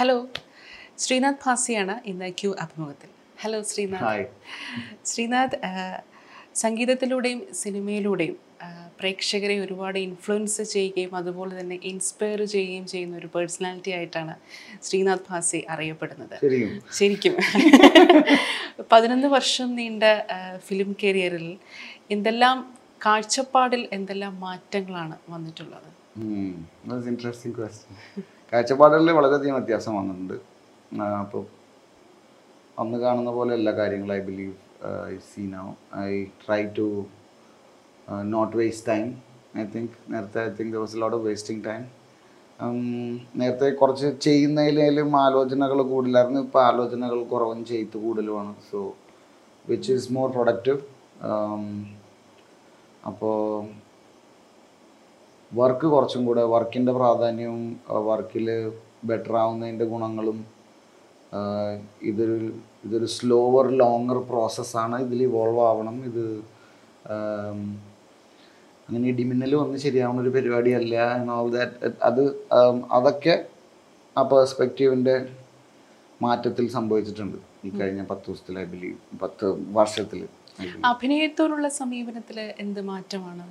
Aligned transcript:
Hello 0.00 0.14
Sreenath 0.98 1.40
ഭാസിയാണ് 1.46 1.94
ഇന്ന് 2.10 2.28
Q 2.30 2.50
അഭിമുഖത്തിൽ. 2.60 3.08
Hello 3.40 3.62
Sreenath. 3.62 4.22
Sreenath 5.04 5.56
സംഗീതത്തിലൂടെയും 6.54 7.40
സിനിമയിലൂടെയും 7.54 8.36
പ്രേക്ഷകരെ 9.00 9.60
ഒരുപാട് 9.60 9.98
ഇൻഫ്ലുവൻസ് 9.98 10.62
ചെയ്യുകയും 10.62 11.16
അതുപോലെ 11.16 11.60
തന്നെ 11.60 11.78
ഇൻസ്പയർ 11.82 12.44
ചെയ്യുകയും 12.44 12.86
ചെയ്യുന്ന 12.86 13.16
ഒരു 13.16 13.26
പേഴ്സണാലിറ്റി 13.26 13.90
ആയിട്ടാണ് 13.90 14.36
ശ്രീനാഥ് 14.82 15.26
ഭാസി 15.30 15.60
അറിയപ്പെടുന്നത്. 15.68 16.36
ശരിക്കും. 16.92 17.36
പതിനൊന്ന് 18.92 19.28
വർഷം 19.36 19.76
നീണ്ട 19.76 20.02
ഫിലിം 20.56 20.96
കരിയറിൽ 21.04 21.58
എന്തെല്ലാം 22.10 22.76
കാഴ്ചപ്പാടിൽ 23.06 23.88
എന്തെല്ലാം 23.92 24.40
മാറ്റങ്ങളാണ് 24.40 25.16
വന്നിട്ടുള്ളത്? 25.30 25.88
ഇൻട്രസ്റ്റിംഗ് 27.12 27.56
ക്വസ്റ്റ്യൻ 27.56 27.96
കാഴ്ചപ്പാടുകളിൽ 28.52 29.12
വളരെയധികം 29.18 29.56
വ്യത്യാസം 29.58 29.92
വന്നിട്ടുണ്ട്. 29.98 30.36
അപ്പോൾ 31.22 31.42
അന്ന് 32.80 32.98
കാണുന്ന 33.04 33.30
പോലെ 33.36 33.52
എല്ലാ 33.58 33.72
കാര്യങ്ങളും 33.78 34.14
I 34.18 34.20
believe 34.28 34.54
I 35.12 35.16
see 35.30 35.42
now 35.56 35.66
I 36.08 36.10
try 36.42 36.60
to 36.78 36.86
not 38.34 38.52
waste 38.60 38.86
time 38.92 39.06
I 39.60 39.64
think 39.74 39.96
നേരത്തെ 40.12 40.40
I 40.46 40.50
think 40.60 40.76
was 40.82 40.96
lot 41.02 41.18
wasting 41.28 41.62
time 41.68 41.82
നേരത്തെ 43.40 43.68
കുറച്ച് 43.80 44.08
ചെയ്യുന്നതിലും 44.26 45.10
ആലോചനകൾ 45.24 45.78
കൂടുതലായിരുന്നു. 45.92 46.40
ഇപ്പോൾ 46.46 46.62
ആലോചനകൾ 46.70 47.20
കുറവും 47.32 47.60
ചെയ്ത് 47.70 47.96
കൂടുതലുമാണ്. 48.04 48.52
So 48.70 48.80
which 49.68 49.90
is 49.92 50.12
more 50.16 50.28
productive 50.36 50.80
അപ്പോൾ 53.10 53.36
വർക്ക് 55.58 55.86
കുറച്ചും 55.92 56.22
കൂടെ 56.28 56.42
വർക്കിന്റെ 56.54 56.92
പ്രാധാന്യവും 56.98 57.62
വർക്കിൽ 58.08 58.46
ബെറ്റർ 59.08 59.34
ആവുന്നതിന്റെ 59.42 59.86
ഗുണങ്ങളും 59.92 60.38
ഇതൊരു 62.10 62.36
ഇതൊരു 62.86 63.08
സ്ലോവർ 63.14 63.66
ലോങ്ങർ 63.80 64.18
പ്രോസസ്സാണ് 64.30 64.96
ഇതിൽ 65.04 65.20
ഇവോൾവ് 65.28 65.62
ആവണം. 65.70 65.96
ഇത് 66.08 66.24
അങ്ങനെ 68.86 69.06
ഇടിമിന്നൽ 69.12 69.52
വന്ന് 69.60 69.78
ശരിയാവുന്ന 69.84 70.22
ഒരു 70.24 70.32
പരിപാടിയല്ല 70.36 70.96
ഓൾ 71.36 71.50
ദാറ്റ് 71.56 71.90
അത് 72.08 72.22
അതൊക്കെ 72.96 73.34
ആ 74.16 74.22
പേഴ്സ്പെക്റ്റീവിന്റെ 74.32 75.16
മാറ്റത്തിൽ 76.20 76.64
സംഭവിച്ചിട്ടുണ്ട്. 76.78 77.38
ഈ 77.66 77.70
കഴിഞ്ഞ 77.80 78.02
പത്ത് 78.10 78.26
ദിവസത്തിൽ 78.28 78.56
ഐ 78.64 78.66
ബിലീവ് 78.74 78.98
പത്ത് 79.22 79.46
വർഷത്തിൽ 79.78 80.22
അഭിനയത്തോടുള്ള 80.92 81.66
സമീപനത്തിൽ 81.80 82.38
എന്ത് 82.64 82.80
മാറ്റമാണ് 82.92 83.42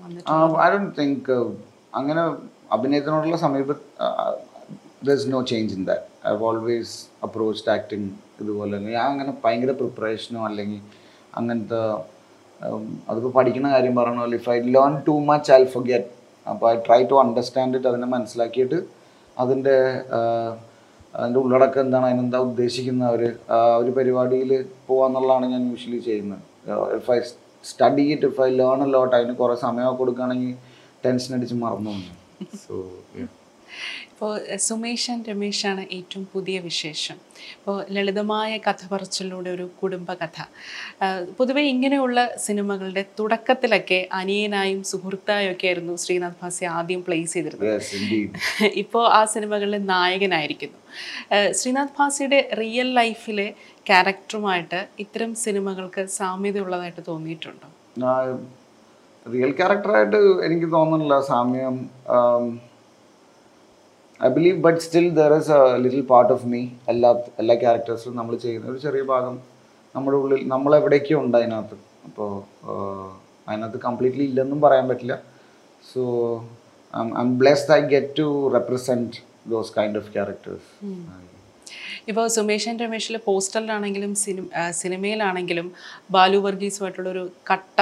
ഐ 0.65 0.69
ഡോണ്ട് 0.73 0.91
തിങ്ക് 0.99 1.35
അങ്ങനെ 1.93 2.23
അഭിനയത്തിനോടുള്ള 2.71 3.37
സമീപ 3.37 3.71
there 5.03 5.19
no 5.29 5.41
change 5.51 5.73
in 5.75 5.83
that 5.85 6.07
I 6.27 6.33
always 6.41 6.95
approached 7.23 7.71
acting 7.71 8.09
ഇതുപോലെ 8.41 8.77
ഞാൻ 8.87 9.05
അങ്ങനെ 9.05 9.31
ഭയങ്കര 9.43 9.71
പ്രിപ്പറേഷനോ 9.71 10.41
അല്ലെങ്കിൽ 10.45 10.81
അങ്ങനത്തെ 11.37 11.81
അതിപ്പോൾ 13.07 13.31
പഠിക്കുന്ന 13.31 13.67
കാര്യം 13.69 13.95
പോലെ 13.95 14.35
if 14.35 14.49
I 14.49 14.57
learn 14.77 14.95
too 15.07 15.15
much 15.29 15.51
I 15.51 15.63
forget 15.81 16.09
അപ്പോൾ 16.45 16.67
I 16.71 16.75
try 16.87 17.01
to 17.03 17.15
understand 17.15 17.75
it 17.77 17.87
അതിനെ 17.87 18.07
മനസ്സിലാക്കിയിട്ട് 18.07 18.77
അതിന്റെ 19.37 19.75
അതിന്റെ 21.13 21.39
ഉള്ളടക്കം 21.39 21.81
എന്താണ് 21.81 22.05
അതിനെന്താ 22.05 22.39
ഉദ്ദേശിക്കുന്ന 22.39 23.03
അവർ 23.05 23.21
ഒരു 23.79 23.91
പരിപാടിയിൽ 23.91 24.51
പോകാന്നുള്ളതാണ് 24.87 25.45
ഞാൻ 25.45 25.61
യൂഷ്വലി 25.71 25.99
ചെയ്യുന്നത്. 25.99 26.41
If 26.97 27.11
I 27.11 27.19
study 27.63 28.05
it 28.11 28.25
if 28.25 28.41
I 28.41 28.49
learn 28.55 28.83
lot 28.91 29.13
അതിന് 29.15 29.33
കുറേ 29.35 29.55
സമയമൊക്കെ 29.55 29.97
കൊടുക്കുകയാണെങ്കിൽ 29.97 30.53
ടെൻഷൻ 31.05 31.35
അടിച്ച് 31.35 31.55
മറന്നു 31.55 31.95
സോ 32.67 32.75
ഇപ്പോൾ 34.11 34.31
സുമേഷൻ 34.57 35.17
രമേഷാണ് 35.29 35.83
ഏറ്റവും 35.91 36.23
പുതിയ 36.33 36.59
വിശേഷം. 36.59 37.17
ഇപ്പോൾ 37.57 37.85
ലളിതമായ 37.89 38.57
കഥ 38.57 38.81
പറച്ചിലൂടെ 38.91 39.49
ഒരു 39.49 39.65
കുടുംബകഥ. 39.81 40.37
പൊതുവേ 41.37 41.61
ഇങ്ങനെയുള്ള 41.61 42.19
സിനിമകളുടെ 42.37 43.05
തുടക്കത്തിലൊക്കെ 43.19 44.07
അനിയനായും 44.11 44.83
സുഹൃത്തായും 44.83 45.51
ഒക്കെ 45.51 45.67
ആയിരുന്നു 45.67 45.95
ശ്രീനാഥ് 45.95 46.39
ഭാസി 46.41 46.65
ആദ്യം 46.65 47.03
പ്ലേസ് 47.03 47.33
ചെയ്തിരുന്നത്. 47.33 47.81
ഇപ്പോൾ 48.83 49.05
ആ 49.13 49.25
സിനിമകളിൽ 49.25 49.85
നായകനായിരിക്കുന്നു. 49.85 50.79
ശ്രീനാഥ് 51.51 51.95
ഭാസിയുടെ 51.99 52.49
റിയൽ 52.59 52.93
ലൈഫിലെ 52.93 53.53
ക്യാരക്ടറുമായിട്ട് 53.85 54.87
ഇത്തരം 54.99 55.35
സിനിമകൾക്ക് 55.35 56.05
സാമ്യത 56.19 56.59
ഉള്ളതായിട്ട് 56.59 57.03
തോന്നിയിട്ടുണ്ടോ 57.07 57.69
റിയൽ 59.25 59.51
ക്യാരക്ടറായിട്ട് 59.59 60.19
എനിക്ക് 60.47 60.67
തോന്നുന്നില്ല. 60.75 61.15
സാമ്യം 61.29 61.75
I 64.19 64.29
believe 64.37 64.57
but 64.65 64.81
still 64.85 65.07
there 65.19 65.33
is 65.39 65.51
a 65.57 65.59
little 65.83 66.03
part 66.13 66.31
of 66.35 66.45
me 66.53 66.61
എല്ലാ 66.93 67.09
എല്ലാ 67.41 67.55
ക്യാരക്ടേഴ്സും 67.63 68.15
നമ്മൾ 68.19 68.33
ചെയ്യുന്ന 68.45 68.71
ഒരു 68.73 68.79
ചെറിയ 68.85 69.03
ഭാഗം 69.13 69.35
നമ്മുടെ 69.95 70.17
ഉള്ളിൽ 70.21 70.41
നമ്മൾ 70.53 70.71
എവിടേക്കോ 70.79 71.19
ഉണ്ട് 71.23 71.35
അതിനകത്ത്. 71.39 71.77
അപ്പോൾ 72.07 72.29
അതിനകത്ത് 73.47 73.79
കംപ്ലീറ്റ്ലി 73.87 74.25
ഇല്ലെന്നും 74.31 74.59
പറയാൻ 74.65 74.85
പറ്റില്ല. 74.91 75.15
So 75.91 76.01
I 76.93 77.03
am 77.23 77.31
blessed 77.41 77.73
I 77.77 77.81
get 77.95 78.13
to 78.19 78.27
represent 78.57 79.17
those 79.53 79.73
kind 79.77 79.99
of 80.01 80.09
characters 80.15 80.67
ഇപ്പോൾ 82.11 82.25
സുമേഷ് 82.35 82.67
ആൻഡ് 82.69 82.83
രമേശിലെ 82.85 83.19
പോസ്റ്ററിലാണെങ്കിലും 83.25 84.11
സിനിമ 84.25 84.45
സിനിമയിലാണെങ്കിലും 84.81 85.67
ബാലു 86.15 86.37
വർഗീസുമായിട്ടുള്ളൊരു 86.45 87.23
കട്ട 87.49 87.79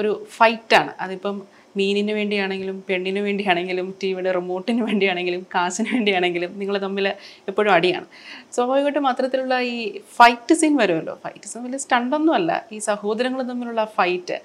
ഒരു 0.00 0.10
ഫൈറ്റാണ്. 0.36 0.92
അതിപ്പം 1.04 1.36
മീനിന് 1.78 2.12
വേണ്ടിയാണെങ്കിലും 2.18 2.76
പെണ്ണിന് 2.86 3.20
വേണ്ടിയാണെങ്കിലും 3.26 3.88
ടി 4.00 4.08
വിയുടെ 4.14 4.30
റിമോട്ടിന് 4.36 4.82
വേണ്ടിയാണെങ്കിലും 4.86 5.42
കാശിന് 5.54 5.88
വേണ്ടിയാണെങ്കിലും 5.94 6.52
നിങ്ങൾ 6.60 6.76
തമ്മിൽ 6.84 7.06
എപ്പോഴും 7.50 7.70
അടിയാണ്. 7.74 8.06
സ്വാഭാവികമായിട്ടും 8.54 9.04
മാത്രത്തിലുള്ള 9.08 9.56
ഈ 9.74 9.76
ഫൈറ്റ് 10.16 10.54
സീൻ 10.60 10.74
വരുമല്ലോ. 10.82 11.14
ഫൈറ്റ് 11.24 11.48
സീൻ 11.50 11.62
വലിയ 11.66 11.80
സ്റ്റണ്ടൊന്നുമല്ല 11.84 12.50
ഈ 12.76 12.78
സഹോദരങ്ങൾ 12.88 13.42
തമ്മിലുള്ള 13.50 13.84
ഫൈറ്റ്. 13.98 14.38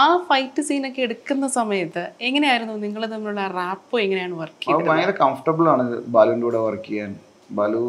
ആ 0.00 0.02
ഫൈറ്റ് 0.28 0.64
സീനൊക്കെ 0.68 1.00
എടുക്കുന്ന 1.06 1.46
സമയത്ത് 1.58 2.04
എങ്ങനെയായിരുന്നു 2.28 2.76
നിങ്ങൾ 2.84 3.02
തമ്മിലുള്ള 3.14 3.42
റാപ്പോ 3.58 3.96
എങ്ങനെയാണ് 4.04 4.36
വർക്ക് 4.42 4.60
ചെയ്യുന്നത് 4.64 4.90
ഭയങ്കര 4.90 5.14
കംഫർട്ടബിൾ 5.24 5.66
ആണ് 5.74 5.86
ബാലുവിന്റെ 6.14 6.46
കൂടെ 6.48 6.62
വർക്ക് 6.68 6.88
ചെയ്യാൻ. 6.90 7.12
Balu 7.58 7.82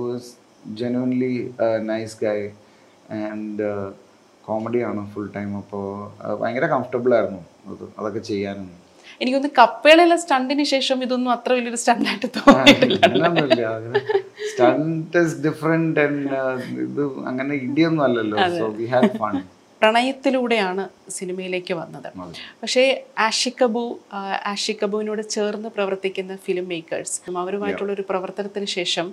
genuinely 0.82 1.36
nice 1.92 2.18
guy 2.24 2.48
and 3.30 3.70
കോമഡിയാണ് 4.48 5.02
ഫുൾ 5.12 5.28
ടൈം 5.36 5.52
അപ്പോൾ 5.62 5.86
ഭയങ്കര 6.42 6.66
കംഫർട്ടബിൾ 6.74 7.14
ആയിരുന്നു 7.20 7.42
അത് 7.72 7.86
അതൊക്കെ 8.00 8.22
ചെയ്യാനും. 8.32 8.68
എനിക്കൊന്ന് 9.24 9.50
കപ്പേളയിലെ 9.60 10.18
സ്റ്റണ്ടിന് 10.22 10.64
ശേഷം 10.76 10.98
ഇതൊന്നും 11.06 11.32
അത്ര 11.36 11.52
വലിയൊരു 11.58 11.80
സ്റ്റണ്ടായിട്ട് 11.82 12.28
തോന്നിയിട്ടില്ല. 12.38 13.74
സ്റ്റണ്ട് 14.50 15.18
ഇസ് 15.24 15.38
ആൻഡ് 15.76 16.40
ഇത് 16.86 17.04
അങ്ങനെ 17.32 17.54
ഇടിയൊന്നും 17.68 18.04
അല്ലല്ലോ. 18.08 18.38
സോ 18.60 18.68
വി 18.80 18.88
ഹാവ് 18.96 19.12
ഫൺ 19.22 19.36
പ്രണയത്തിലൂടെയാണ് 19.82 20.84
സിനിമയിലേക്ക് 21.10 21.74
വന്നത്. 21.80 22.08
പക്ഷേ 22.62 22.84
ആഷിക്കബു 23.26 23.84
കബു 23.86 24.16
ആ, 24.18 24.54
കബുവിനോട് 24.82 25.22
ചേർന്ന് 25.36 25.70
പ്രവർത്തിക്കുന്ന 25.76 26.36
ഫിലിം 26.46 26.66
മേക്കേഴ്സ് 26.72 27.16
അവരുമായിട്ടുള്ള 27.44 27.92
ഒരു 27.94 28.06
പ്രവർത്തനത്തിന് 28.10 28.68
ശേഷം 28.78 29.08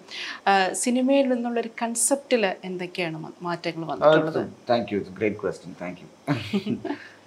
സിനിമയിൽ 0.83 1.27
നിന്നുള്ള 1.33 1.59
ഒരു 1.61 1.71
കൺസെപ്റ്റിൽ 1.83 2.45
എന്തൊക്കെയാണ് 2.69 3.19
മാറ്റങ്ങൾ 3.49 3.84
വന്നിട്ടുള്ളത്? 3.93 4.41
Thank 4.71 4.93
you 4.95 5.00
great 5.19 5.41
question 5.43 5.75
thank 5.83 6.00
you 6.03 6.09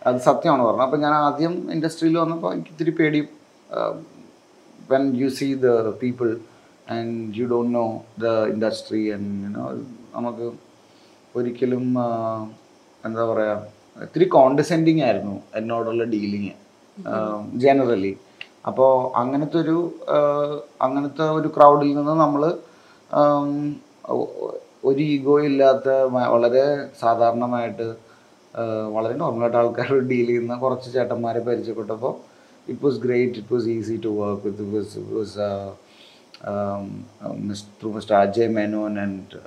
അത് 0.08 0.18
സത്യമാണ് 0.20 0.64
പറഞ്ഞത്. 0.64 0.86
അപ്പോൾ 0.88 1.02
ഞാൻ 1.06 1.14
ആദ്യം 1.28 1.54
ഇൻഡസ്ട്രിയിൽ 1.72 2.18
വന്നപ്പോൾ 2.24 2.52
എനിക്ക് 2.54 2.72
ഇത്തിരി 2.72 2.94
പേടി 3.02 3.22
when 4.90 5.06
you 5.22 5.30
see 5.40 5.48
the 5.66 5.70
people 6.04 6.30
and 6.90 7.16
you 7.40 7.48
don't 7.54 7.74
know 7.80 7.88
the 8.20 8.36
industry 8.54 9.02
and 9.14 9.32
നമുക്ക് 10.16 10.48
ഒരിക്കലും 11.36 11.86
എന്താ 13.06 13.24
പറയുക 13.26 14.04
ഇത്തിരി 14.04 14.26
കോണ്ടസെൻഡിങ് 14.28 15.04
ആയിരുന്നു 15.04 15.36
എന്നോടുള്ള 15.56 16.04
ഡീലിങ് 16.04 16.54
ജനറലി 17.56 18.14
അപ്പോൾ 18.68 18.92
അങ്ങനത്തെ 19.18 19.58
ഒരു 19.58 19.78
അങ്ങനത്തെ 20.82 21.26
ഒരു 21.30 21.50
ക്രൗഡിൽ 21.58 21.92
നിന്ന് 21.96 22.16
നമ്മൾ 22.16 22.44
ഒരു 24.86 25.02
ഈഗോ 25.06 25.36
ഇല്ലാത്ത 25.40 25.90
വളരെ 26.28 26.64
സാധാരണമായിട്ട് 27.00 27.88
വളരെ 28.92 29.16
നോർമലായിട്ട് 29.16 29.58
ആൾക്കാരോട് 29.58 30.08
ഡീൽ 30.10 30.28
ചെയ്യുന്ന 30.28 30.56
കുറച്ച് 30.56 30.90
ചേട്ടന്മാരെ 30.94 31.42
പരിചയപ്പെട്ടപ്പോൾ 31.42 32.14
it 32.68 32.82
was 32.86 33.00
great 33.00 33.38
it 33.38 33.54
was 33.54 33.68
easy 33.70 33.96
to 33.98 34.12
work 34.20 34.44
with 34.46 34.64
it 34.64 34.76
was 34.76 34.94
it 34.98 35.16
was 35.16 35.48
through 37.80 37.92
mister 37.92 38.16
Ajay 38.16 38.52
Menon 38.54 38.94
and 39.00 39.40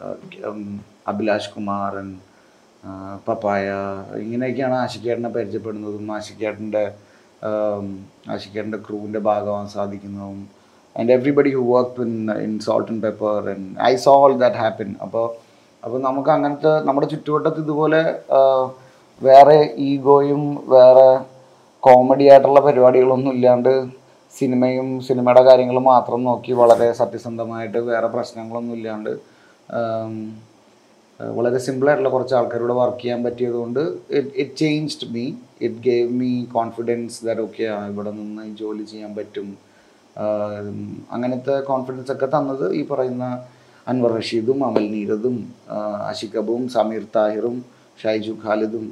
Abhilash 1.08 1.50
Kumar 1.54 1.92
and 1.98 2.16
Papaya 3.28 3.68
ഇങ്ങനെയൊക്കെയാണ് 4.18 4.74
ആശിക്കേട്ടനെ 4.74 5.28
പരിചയപ്പെടുന്നതും 5.28 6.12
ആശിക്കേട്ടന്റെ 6.12 6.84
ആശിക്കേട്ടന്റെ 8.32 8.78
ക്രൂവിന്റെ 8.78 9.18
ഭാഗമാകാൻ 9.18 9.68
സാധിക്കുന്നതും. 9.68 10.38
And 10.96 11.12
everybody 11.12 11.50
who 11.54 11.64
work 11.72 12.02
in 12.02 12.14
in 12.44 12.58
Salt 12.58 12.90
and 12.92 13.02
Pepper 13.02 13.36
and 13.50 13.68
I 13.82 13.92
saw 13.96 14.14
that 14.36 14.56
happen 14.56 14.90
അപ്പോൾ 15.02 15.26
അപ്പോൾ 15.82 15.98
നമുക്ക് 16.00 16.30
അങ്ങനത്തെ 16.30 16.72
നമ്മുടെ 16.84 17.06
ചുറ്റുവട്ടത്ത് 17.06 17.60
ഇതുപോലെ 17.60 18.02
വേറെ 19.22 19.58
ഈഗോയും 19.78 20.42
വേറെ 20.68 21.08
കോമഡി 21.82 22.24
ആയിട്ടുള്ള 22.24 22.60
പരിപാടികളൊന്നും 22.60 23.32
ഇല്ലാണ്ട് 23.32 23.72
സിനിമയും 24.34 25.00
സിനിമയുടെ 25.00 25.42
കാര്യങ്ങളും 25.42 25.84
മാത്രം 25.84 26.24
നോക്കി 26.24 26.52
വളരെ 26.52 26.92
സത്യസന്ധമായിട്ട് 26.92 27.78
വേറെ 27.78 28.06
പ്രശ്നങ്ങളൊന്നും 28.06 28.74
ഇല്ലാണ്ട് 28.74 29.12
വളരെ 31.20 31.58
സിമ്പിളായിട്ടുള്ള 31.58 32.10
കുറച്ച് 32.10 32.34
ആൾക്കാരോട് 32.34 32.72
വർക്ക് 32.72 33.00
ചെയ്യാൻ 33.02 33.20
പറ്റിയതുകൊണ്ട് 33.24 33.80
it 34.42 34.56
changed 34.56 35.06
me 35.14 35.24
it 35.66 35.80
gave 35.88 36.10
me 36.20 36.32
confidence 36.56 37.16
that 37.26 37.40
okay 37.40 37.64
ഇവിടെ 37.92 38.10
നിന്ന് 38.10 38.44
ജോലി 38.60 38.84
ചെയ്യാൻ 38.84 39.12
പറ്റും. 39.14 39.48
അങ്ങനത്തെ 41.14 41.54
കോൺഫിഡൻസ് 41.60 42.12
ഒക്കെ 42.12 42.26
തന്നത് 42.26 42.64
ഈ 42.74 42.82
പറയുന്ന 42.90 43.24
അൻവർ 43.86 44.10
റഷീദും 44.18 44.58
അമൽ 44.66 44.86
നീരദും 44.94 45.36
അഷിഖബും 46.10 46.40
അബുവും 46.42 46.64
സമീർ 46.68 47.02
താഹിറും 47.16 47.56
ഷൈജു 48.02 48.34
ഖാലിദും 48.44 48.86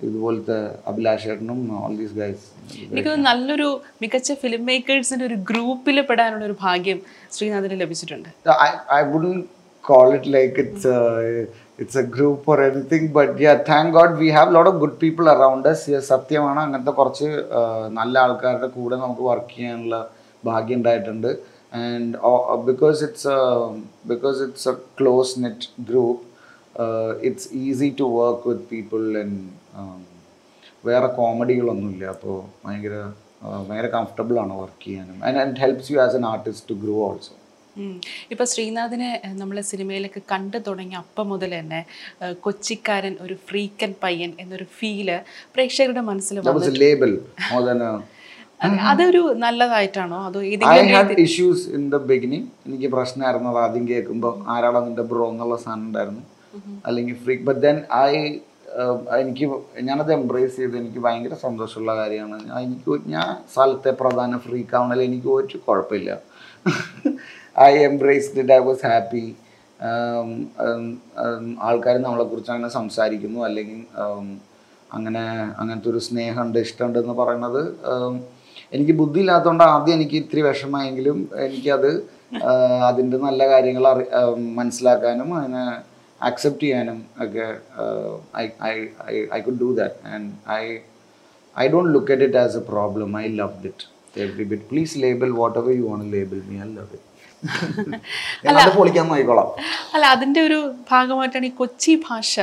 ഇതുപോലത്തെ 0.00 0.58
അഭിലാഷേട്ടനും 0.90 1.58
ഓൾ 1.80 1.94
ദീസ് 1.96 2.14
ഗൈസ് 2.20 2.46
എനിക്ക് 2.92 3.12
നല്ലൊരു 3.28 3.68
മികച്ച 4.02 4.32
ഫിലിം 4.42 4.62
മേക്കേഴ്സിന്റെ 4.70 5.26
ഒരു 5.30 5.38
ഗ്രൂപ്പിൽ 5.50 5.98
പെടാനുള്ള 6.10 6.44
ഒരു 6.44 6.56
ഭാഗ്യം 6.60 7.00
ശ്രീനാഥിന് 7.32 7.78
ലഭിച്ചിട്ടുണ്ട്. 7.80 8.30
I 8.66 8.70
I 8.98 9.00
wouldn't 9.12 9.42
call 9.88 10.08
it 10.16 10.26
like 10.34 10.56
it's 10.64 10.84
a, 10.84 10.98
it's 11.82 11.96
a 12.02 12.04
group 12.16 12.42
or 12.52 12.56
anything, 12.70 13.04
but 13.16 13.30
yeah, 13.44 13.56
thank 13.70 13.88
God 13.96 14.10
we 14.22 14.28
have 14.36 14.48
a 14.52 14.54
lot 14.56 14.66
of 14.70 14.74
good 14.82 14.94
people 15.04 15.26
around 15.34 15.62
us. 15.70 15.80
സത്യമാണ് 16.10 16.60
അങ്ങനത്തെ 16.64 16.92
കുറച്ച് 16.98 17.28
നല്ല 17.98 18.14
ആൾക്കാരുടെ 18.24 18.68
കൂടെ 18.76 18.96
നമുക്ക് 19.04 19.24
വർക്ക് 19.30 19.52
ചെയ്യാനുള്ള 19.56 19.98
ഭാഗ്യം 20.50 20.78
ഉണ്ടായിട്ടുണ്ട്. 20.80 21.30
And 21.80 22.62
because 22.70 23.00
it's 23.08 23.34
because 24.12 24.38
it's 24.46 24.68
a 24.72 24.76
close 25.00 25.34
net 25.44 25.68
group 25.90 26.24
it's 27.28 27.48
easy 27.64 27.90
to 28.00 28.08
work 28.20 28.48
with 28.52 28.66
people 28.74 29.02
and 29.24 29.40
വേറെ 30.90 31.08
കോമഡികളൊന്നുമില്ല. 31.20 32.04
അപ്പോൾ 32.16 32.38
ഭയങ്കര 32.64 32.96
ഭയങ്കര 33.68 33.88
കംഫർട്ടബിൾ 33.98 34.36
ആണ് 34.46 34.54
വർക്ക് 34.62 34.82
ചെയ്യാനും. 34.86 35.16
And 35.26 35.38
and 35.44 35.60
helps 35.64 35.90
you 35.92 35.98
as 36.06 36.16
an 36.20 36.26
artist 36.34 36.68
to 36.72 36.76
grow 36.84 36.96
also 37.06 37.34
um. 37.76 37.92
ഇപ്പൊ 38.32 38.44
ശ്രീനാഥിനെ 38.44 39.10
നമ്മൾ 39.34 39.58
സിനിമയിലൊക്കെ 39.70 40.22
കണ്ടു 40.32 40.58
തുടങ്ങിയ 40.66 41.02
അപ്പം 41.02 41.26
മുതൽ 41.32 41.52
തന്നെ 41.54 41.80
കൊച്ചിക്കാരൻ 42.40 43.14
ഒരു 43.20 43.36
ഫ്രീക്കൻ 43.48 43.92
പയ്യൻ 44.02 44.32
എന്നൊരു 44.40 44.66
ഫീൽ 44.78 45.10
പ്രേക്ഷകരുടെ 45.54 46.02
മനസ്സിൽ 46.10 46.36
അതൊരു 48.90 49.22
നല്ലതായിട്ടാണോ? 49.42 50.18
അതോ 50.26 50.40
ഇഷ്യൂസ് 51.24 51.64
ഏതെങ്കിലും 51.68 51.88
ദ 51.92 51.98
ബിഗിനിങ് 52.10 52.44
in 52.44 52.50
the 52.64 52.68
എനിക്ക് 52.68 52.88
പ്രശ്നമായിരുന്നു 52.92 53.48
അത് 53.52 53.60
ആദ്യം 53.64 53.84
കേൾക്കുമ്പോൾ 53.88 54.34
ആരാളും 54.54 54.84
നിന്റെ 54.88 55.04
ബ്രോ 55.10 55.24
എന്നുള്ള 55.32 55.56
സാധനം 55.64 55.86
ഉണ്ടായിരുന്നു. 55.88 56.22
അല്ലെങ്കിൽ 56.86 57.16
ഫ്രീ 57.24 57.34
ബട്ട് 57.48 57.60
ദെൻ 57.64 57.76
ഐ 58.00 58.10
എനിക്ക് 59.22 59.46
ഞാനത് 59.82 60.12
എംബ്രേസ് 60.18 60.56
ചെയ്ത് 60.58 60.76
എനിക്ക് 60.82 61.00
ഭയങ്കര 61.06 61.34
സന്തോഷമുള്ള 61.46 61.92
കാര്യമാണ്. 62.00 62.38
എനിക്ക് 62.66 62.94
ഞാൻ 63.14 63.28
സ്ഥലത്തെ 63.52 63.92
പ്രധാന 64.02 64.38
ഫ്രീക്കാവണേൽ 64.46 65.02
എനിക്ക് 65.08 65.30
ഒരു 65.38 65.58
കുഴപ്പമില്ല. 65.66 66.10
I 67.56 67.72
embraced 67.86 68.40
it 68.40 68.52
I 68.52 68.60
was 68.66 68.84
happy 68.86 69.24
ആൾക്കാർ 71.64 71.94
നമ്മളെക്കുറിച്ച് 71.98 72.52
അങ്ങനെ 72.52 72.72
സംസാരിക്കുന്നു. 72.76 73.40
അല്ലെങ്കിൽ 73.48 73.80
um, 74.02 74.26
അങ്ങനെ 74.90 75.22
അങ്ങനത്തെ 75.60 75.88
ഒരു 75.90 76.00
സ്നേഹമുണ്ട് 76.06 76.58
ഇഷ്ടമുണ്ട് 76.58 76.98
എന്ന് 76.98 77.14
പറയുന്നത് 77.20 77.62
എനിക്ക് 78.72 78.94
ബുദ്ധി 78.98 79.20
ഇല്ലാത്തതുകൊണ്ട് 79.22 79.64
ആദ്യം 79.66 79.94
എനിക്ക് 79.94 80.16
ഇത്തിരി 80.20 80.42
വിഷമമെങ്കിലും 80.46 81.18
എനിക്കത് 81.44 81.90
ആഹ്, 82.42 82.82
അതിന്റെ 82.88 83.16
നല്ല 83.24 83.42
കാര്യങ്ങൾ 83.48 83.84
അറി 83.88 84.04
മനസ്സിലാക്കാനും 84.58 85.30
അതിനെ 85.38 85.64
അക്സെപ്റ്റ് 86.20 86.64
ചെയ്യാനും 86.64 86.98
ഒക്കെ 87.24 87.46
I 89.32 89.40
could 89.40 89.60
do 89.62 89.70
that 89.80 89.98
and 90.14 90.28
I 90.56 90.64
I 91.56 91.66
don't 91.68 91.92
look 91.94 92.12
at 92.14 92.26
it 92.28 92.40
as 92.44 92.56
a 92.56 92.64
problem 92.70 93.16
I 93.18 93.26
love 93.40 93.66
it 93.70 93.86
every 94.20 94.46
bit 94.52 94.68
please 94.70 94.94
label 94.98 95.32
whatever 95.58 95.72
you 95.74 95.86
want 95.90 96.08
label 96.16 96.40
me 96.50 96.58
I 96.58 96.68
love 96.72 96.92
it 96.92 97.08
അല്ല 99.94 100.04
അതിന്റെ 100.14 100.40
ഒരു 100.40 100.58
ഭാഗമായിട്ടാണ് 100.90 101.46
ഈ 101.46 101.52
കൊച്ചി 101.60 101.94
ഭാഷ 102.06 102.40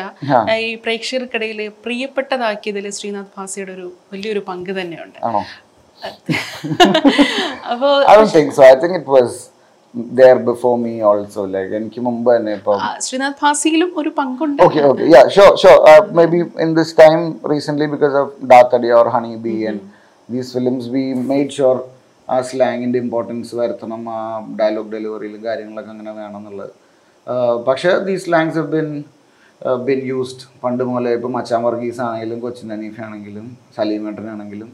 ഈ 0.59 0.75
പ്രേക്ഷകർക്കിടയിൽ 0.75 1.69
പ്രിയപ്പെട്ടതാക്കിയതിൽ 1.83 2.89
ശ്രീനാഥ് 2.97 3.31
ഭാസയുടെ 3.37 3.73
ഒരു 3.73 3.91
വലിയൊരു 4.13 4.39
പങ്ക് 4.47 4.71
തന്നെയുണ്ട്. 4.81 5.19
ശ്രീനാഥ് 12.99 13.35
ഭാസിയിലും 13.41 13.93
ഒരു 13.97 14.09
പങ്കുണ്ട്. 14.17 14.61
ആ 22.33 22.37
സ്ലാങ്ങിന്റെ 22.49 22.99
ഇമ്പോർട്ടൻസ് 23.05 23.53
വരുത്തണം 23.61 24.03
ആ 24.17 24.19
ഡയലോഗ് 24.61 24.93
ഡെലിവറിയിലും 24.95 25.43
കാര്യങ്ങളൊക്കെ 25.49 25.93
അങ്ങനെ 25.95 26.13
വേണം 26.21 26.39
എന്നുള്ളത് 26.43 26.75
Uh, 27.27 27.55
പക്ഷേ 27.65 27.89
these 28.05 28.13
slangs 28.23 28.57
have 28.59 28.69
been 28.75 28.87
been 29.87 29.99
used 30.11 30.45
പണ്ട് 30.61 30.81
മുതലേ 30.89 31.11
ഇപ്പം 31.17 31.31
മച്ചാൻ 31.37 31.61
വർഗീസ് 31.65 31.99
ആണെങ്കിലും 32.05 32.37
കൊച്ചിൻ 32.43 32.69
അനീഫ് 32.75 33.01
ആണെങ്കിലും 33.05 33.45
സലീമേട്ടനാണെങ്കിലും 33.77 34.69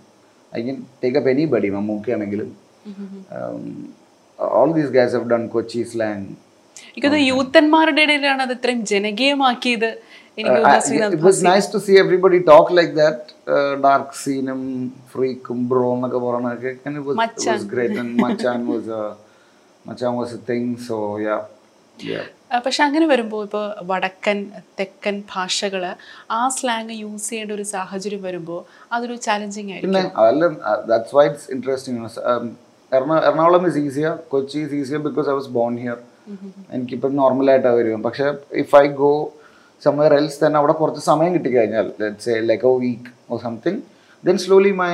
I 0.53 0.61
can 0.67 0.77
take 1.01 1.17
up 1.19 1.29
anybody 1.53 1.69
Mammookka 1.75 2.11
ആണെങ്കിലും. 2.15 2.49
All 4.59 4.71
these 4.77 4.91
guys 4.97 5.13
have 5.17 5.27
done 5.33 5.43
Kochi 5.55 5.81
slang 5.91 6.29
എനിക്കത് 6.91 7.17
യൂത്തന്മാരുടെ 7.31 8.03
ഇടയിലാണ് 8.07 8.41
അത് 8.47 8.53
ഇത്രയും 8.57 8.81
ജനകീയമാക്കിയത്. 8.93 9.89
It 10.37 11.21
was 11.21 11.41
nice 11.43 11.67
to 11.67 11.79
see 11.79 11.97
everybody 11.97 12.39
talk 12.43 12.69
like 12.71 12.93
that 12.95 13.17
uh, 13.47 13.75
dark 13.77 14.13
scene 14.13 14.49
um 14.49 14.63
freak 15.11 15.43
um 15.49 15.59
bro 15.69 15.89
എന്നൊക്കെ 15.95 16.19
പറയണൊക്കെ 16.19 16.71
and 16.85 16.93
it 16.99 17.05
was, 17.07 17.15
it 17.27 17.45
was 17.49 17.65
great. 17.65 17.93
And 18.01 18.11
machan 18.17 18.63
was 18.67 18.87
a 18.99 19.03
machan 19.85 20.13
was 20.15 20.31
a 20.33 20.41
thing 20.49 20.65
so 20.87 20.97
yeah 21.27 21.41
yeah. 21.99 22.25
ആ, 22.51 22.57
പക്ഷെ 22.65 22.81
അങ്ങനെ 22.85 23.05
വരുമ്പോൾ 23.11 23.39
ഇപ്പോൾ 23.45 23.63
വടക്കൻ 23.91 24.39
തെക്കൻ 24.79 25.15
ഭാഷകൾ 25.31 25.83
ആ 26.31 26.41
സ്ലാങ് 26.57 26.95
യൂസ് 27.01 27.25
ചെയ്യേണ്ട 27.29 27.51
ഒരു 27.51 27.65
സാഹചര്യം 27.71 28.21
വരുമ്പോൾ 28.27 28.59
അതൊരു 28.95 29.15
ചാലഞ്ചിങ് 29.25 29.71
ആയിരിക്കും. 29.73 29.95
Interesting 31.55 32.11
Ernakulam 32.91 33.63
is 33.69 33.79
easier 33.87 34.13
Kochi 34.33 34.57
is 34.65 34.75
easier 34.81 35.01
because 35.07 35.27
I 35.29 35.35
was 35.39 35.51
born 35.57 35.73
here 35.83 35.97
എനിക്കിപ്പം 36.75 37.15
നോർമലായിട്ടാണ് 37.21 37.77
വരും 37.79 38.03
പക്ഷേ 38.07 38.27
if 38.63 38.75
I 38.75 38.87
go 39.01 39.11
somewhere 39.81 40.13
else 40.13 40.39
തന്നെ 40.45 40.57
അവിടെ 40.59 40.73
കുറച്ച് 40.73 41.01
സമയം 41.09 41.31
കിട്ടിക്കഴിഞ്ഞാൽ 41.33 41.87
let's 42.01 42.35
like 42.49 42.65
a 42.67 42.73
week 42.83 43.11
or 43.31 43.39
something 43.39 43.81
then 44.23 44.37
slowly 44.43 44.71
my 44.81 44.93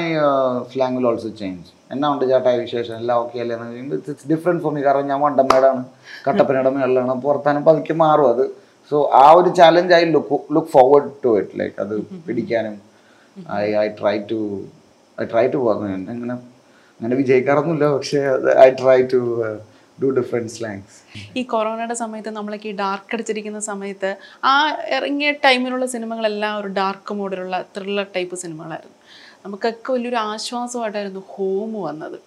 slang 0.72 0.96
will 0.98 1.08
also 1.12 1.30
change 1.42 1.70
എന്നാ 1.94 2.08
ഉണ്ട് 2.14 2.26
ചേട്ടായ 2.32 2.56
വിശേഷം? 2.58 2.96
എല്ലാം 3.02 3.18
ഓക്കെ 3.22 3.40
അല്ലേ 3.44 3.56
എന്ന് 3.56 3.68
പറയുമ്പോൾ 3.68 3.98
ഇറ്റ്സ് 4.00 4.28
ഡിഫറെന്റ് 4.32 4.62
ഫോർ 4.64 4.72
മീ 4.74 4.82
കാരണം 4.82 5.08
ഞാൻ 5.08 5.20
വണ്ടമ്മേടാണ് 5.22 5.82
കട്ടപ്പനയുടെ 6.28 6.72
മേളിലാണ്. 6.78 7.16
പുറത്താനും 7.26 7.64
പതുക്കെ 7.70 7.94
മാറും 8.04 8.28
അത്. 8.34 8.44
സോ 8.92 8.98
ആ 9.14 9.26
ഒരു 9.40 9.50
challenge 9.60 9.94
I 9.94 10.04
look 10.16 10.38
look 10.56 10.72
forward 10.76 11.10
to 11.24 11.32
it 11.40 11.60
like 11.60 11.76
അത് 11.84 11.94
പിടിക്കാനും 12.28 12.78
I 13.60 13.66
I 13.84 13.88
try 14.00 14.16
to 14.32 14.40
I 15.18 15.26
try 15.34 15.46
to 15.56 15.60
അങ്ങനെ 15.74 16.36
അങ്ങനെ 17.00 17.16
വിജയിക്കാറൊന്നുമില്ല 17.16 17.86
പക്ഷേ 17.94 18.22
I 18.66 18.70
try 18.82 19.00
to 19.14 19.20
do 20.02 20.10
different 20.18 20.52
slangs 20.56 20.98
ഈ 21.40 21.42
കൊറോണയുടെ 21.54 21.96
സമയത്ത് 22.02 22.32
നമ്മളൊക്കെ 22.38 22.68
ഈ 22.72 22.74
ഡാർക്ക് 22.82 23.14
അടിച്ചിരിക്കുന്ന 23.16 23.60
സമയത്ത് 23.68 24.10
ആ 24.52 24.54
ഇറങ്ങിയ 24.98 25.32
ടൈമിലുള്ള 25.46 25.86
സിനിമകളെല്ലാം 25.94 26.54
ഒരു 26.62 26.70
ഡാർക്ക് 26.80 27.16
മോഡിലുള്ള 27.20 27.58
ത്രില്ലർ 27.76 28.08
ടൈപ്പ് 28.16 28.40
സിനിമകളായിരുന്നു. 28.44 28.98
നമുക്കൊക്കെ 29.46 29.92
വലിയൊരു 29.96 30.20
ആശ്വാസമായിട്ടായിരുന്നു 30.32 31.24
ഹോം 31.36 31.72
വന്നത്. 31.88 32.18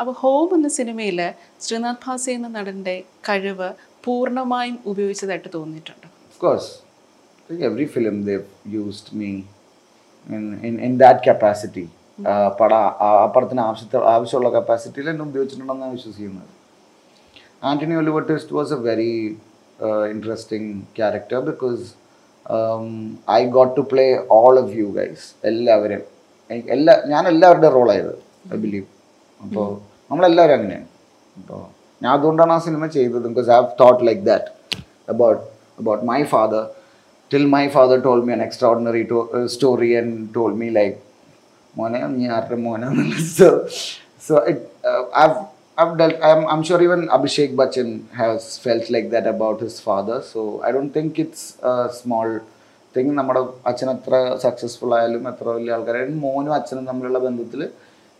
അപ്പോൾ 0.00 0.14
ഹോം 0.22 0.48
എന്ന 0.54 0.68
സിനിമയിൽ 0.78 1.20
ശ്രീനാഥ് 1.64 2.02
ഭാസി 2.06 2.30
എന്ന 2.38 2.48
നടന്റെ 2.56 2.96
കഴിവ് 3.28 3.68
പൂർണമായും 4.06 4.78
ഉപയോഗിച്ചതായിട്ട് 4.92 5.50
തോന്നിയിട്ടുണ്ട്. 5.58 6.08
Every 7.66 7.86
film 7.96 8.16
in, 10.26 10.44
in, 10.62 10.74
in 10.80 10.98
that 10.98 11.18
capacity. 11.28 11.86
Uh, 12.18 12.50
പട 12.60 12.72
പടത്തിന് 13.34 13.60
ആവശ്യത്തെ 13.60 13.98
ആവശ്യമുള്ള 14.14 14.50
കപ്പാസിറ്റിയിൽ 14.50 15.08
എന്നെ 15.10 15.24
ഉപയോഗിച്ചിട്ടുണ്ടെന്നാണ് 15.24 15.92
വിശ്വസിക്കുന്നത്. 15.92 16.52
Antony 17.62 17.94
Oliver 17.96 18.22
Twist 18.22 18.54
was 18.56 18.72
a 18.72 18.80
very 18.82 19.12
interesting 20.10 20.68
character 20.98 21.40
because 21.50 21.84
I 23.30 23.40
got 23.56 23.72
to 23.76 23.84
play 23.92 24.04
all 24.38 24.54
of 24.58 24.72
you 24.74 24.88
guys 24.90 25.26
എല്ലാവരും 25.44 26.02
എനിക്ക് 26.50 26.70
എല്ലാ 26.70 26.94
ഞാൻ 27.06 27.24
എല്ലാവരുടെ 27.26 27.70
റോളായത് 27.70 28.12
ഐ 28.52 28.58
ബിലീവ് 28.64 28.86
അപ്പോൾ 29.40 29.68
നമ്മളെല്ലാവരും 30.10 30.56
അങ്ങനെയാണ് 30.58 30.88
അപ്പോൾ 31.36 31.62
ഞാൻ 32.00 32.10
അതുകൊണ്ടാണ് 32.12 32.52
ആ 32.52 32.58
സിനിമ 32.58 32.86
ചെയ്തത് 32.96 33.26
because 33.28 33.50
I 33.50 33.56
have 33.56 33.70
thought 33.80 34.02
like 34.06 34.22
that 34.24 34.50
about 35.08 35.42
about 35.78 36.04
my 36.04 36.20
father 36.34 36.62
till 37.30 37.46
my 37.56 37.64
father 37.68 37.98
told 38.00 38.20
me 38.26 38.32
an 38.32 38.42
extraordinary 38.68 39.02
story 39.46 39.90
and 39.96 40.12
told 40.34 40.54
me 40.62 40.68
like 40.70 40.96
മോനെ 41.74 41.98
നീ 42.12 42.24
ആരുടെ 42.28 42.56
മോനാണെന്ന് 42.60 43.24
so 43.32 43.48
so 44.26 44.34
it 44.50 44.62
uh, 44.88 45.02
I've 45.78 45.94
dealt 45.98 46.14
I'm, 46.22 46.42
I'm 46.52 46.62
sure 46.62 46.80
even 46.82 47.00
Abhishek 47.08 47.54
Bachchan 47.54 47.88
has 48.20 48.56
felt 48.56 48.88
like 48.94 49.08
that 49.10 49.26
about 49.26 49.60
his 49.60 49.74
father. 49.78 50.22
So 50.22 50.62
I 50.66 50.72
don't 50.72 50.90
think 50.90 51.18
it's 51.24 51.42
a 51.70 51.74
small 52.00 52.28
thing. 52.94 53.08
നമ്മുടെ 53.18 53.40
അച്ഛൻ 53.70 53.88
എത്ര 53.94 54.14
successful 54.44 54.92
ആയാലും 54.98 55.24
എത്ര 55.32 55.46
വലിയ 55.56 55.74
ആൾക്കാരായാലും 55.76 56.16
മോനും 56.26 56.52
അച്ഛനും 56.58 56.86
തമ്മിലുള്ള 56.90 57.20
ബന്ധത്തിൽ 57.26 57.60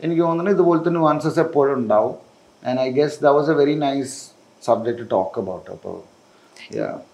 എനിക്ക് 0.01 0.23
തോന്നുന്നു 0.27 0.53
ഇതുപോലെ 0.57 0.81
തന്നെ 0.87 0.99
നുവാൻസസ് 1.01 1.41
എപ്പോഴും 1.47 1.75
ഉണ്ടാവും. 1.81 2.15
And 2.63 2.79
I 2.87 2.89
guess 3.01 3.19
the 3.27 3.33
was 3.39 3.51
a 3.55 3.57
very 3.63 3.77
nice 3.87 4.15
subject 4.69 5.01
to 5.03 5.09
talk 5.17 5.41
about 5.45 5.69
അപ്പോൾ 5.77 5.97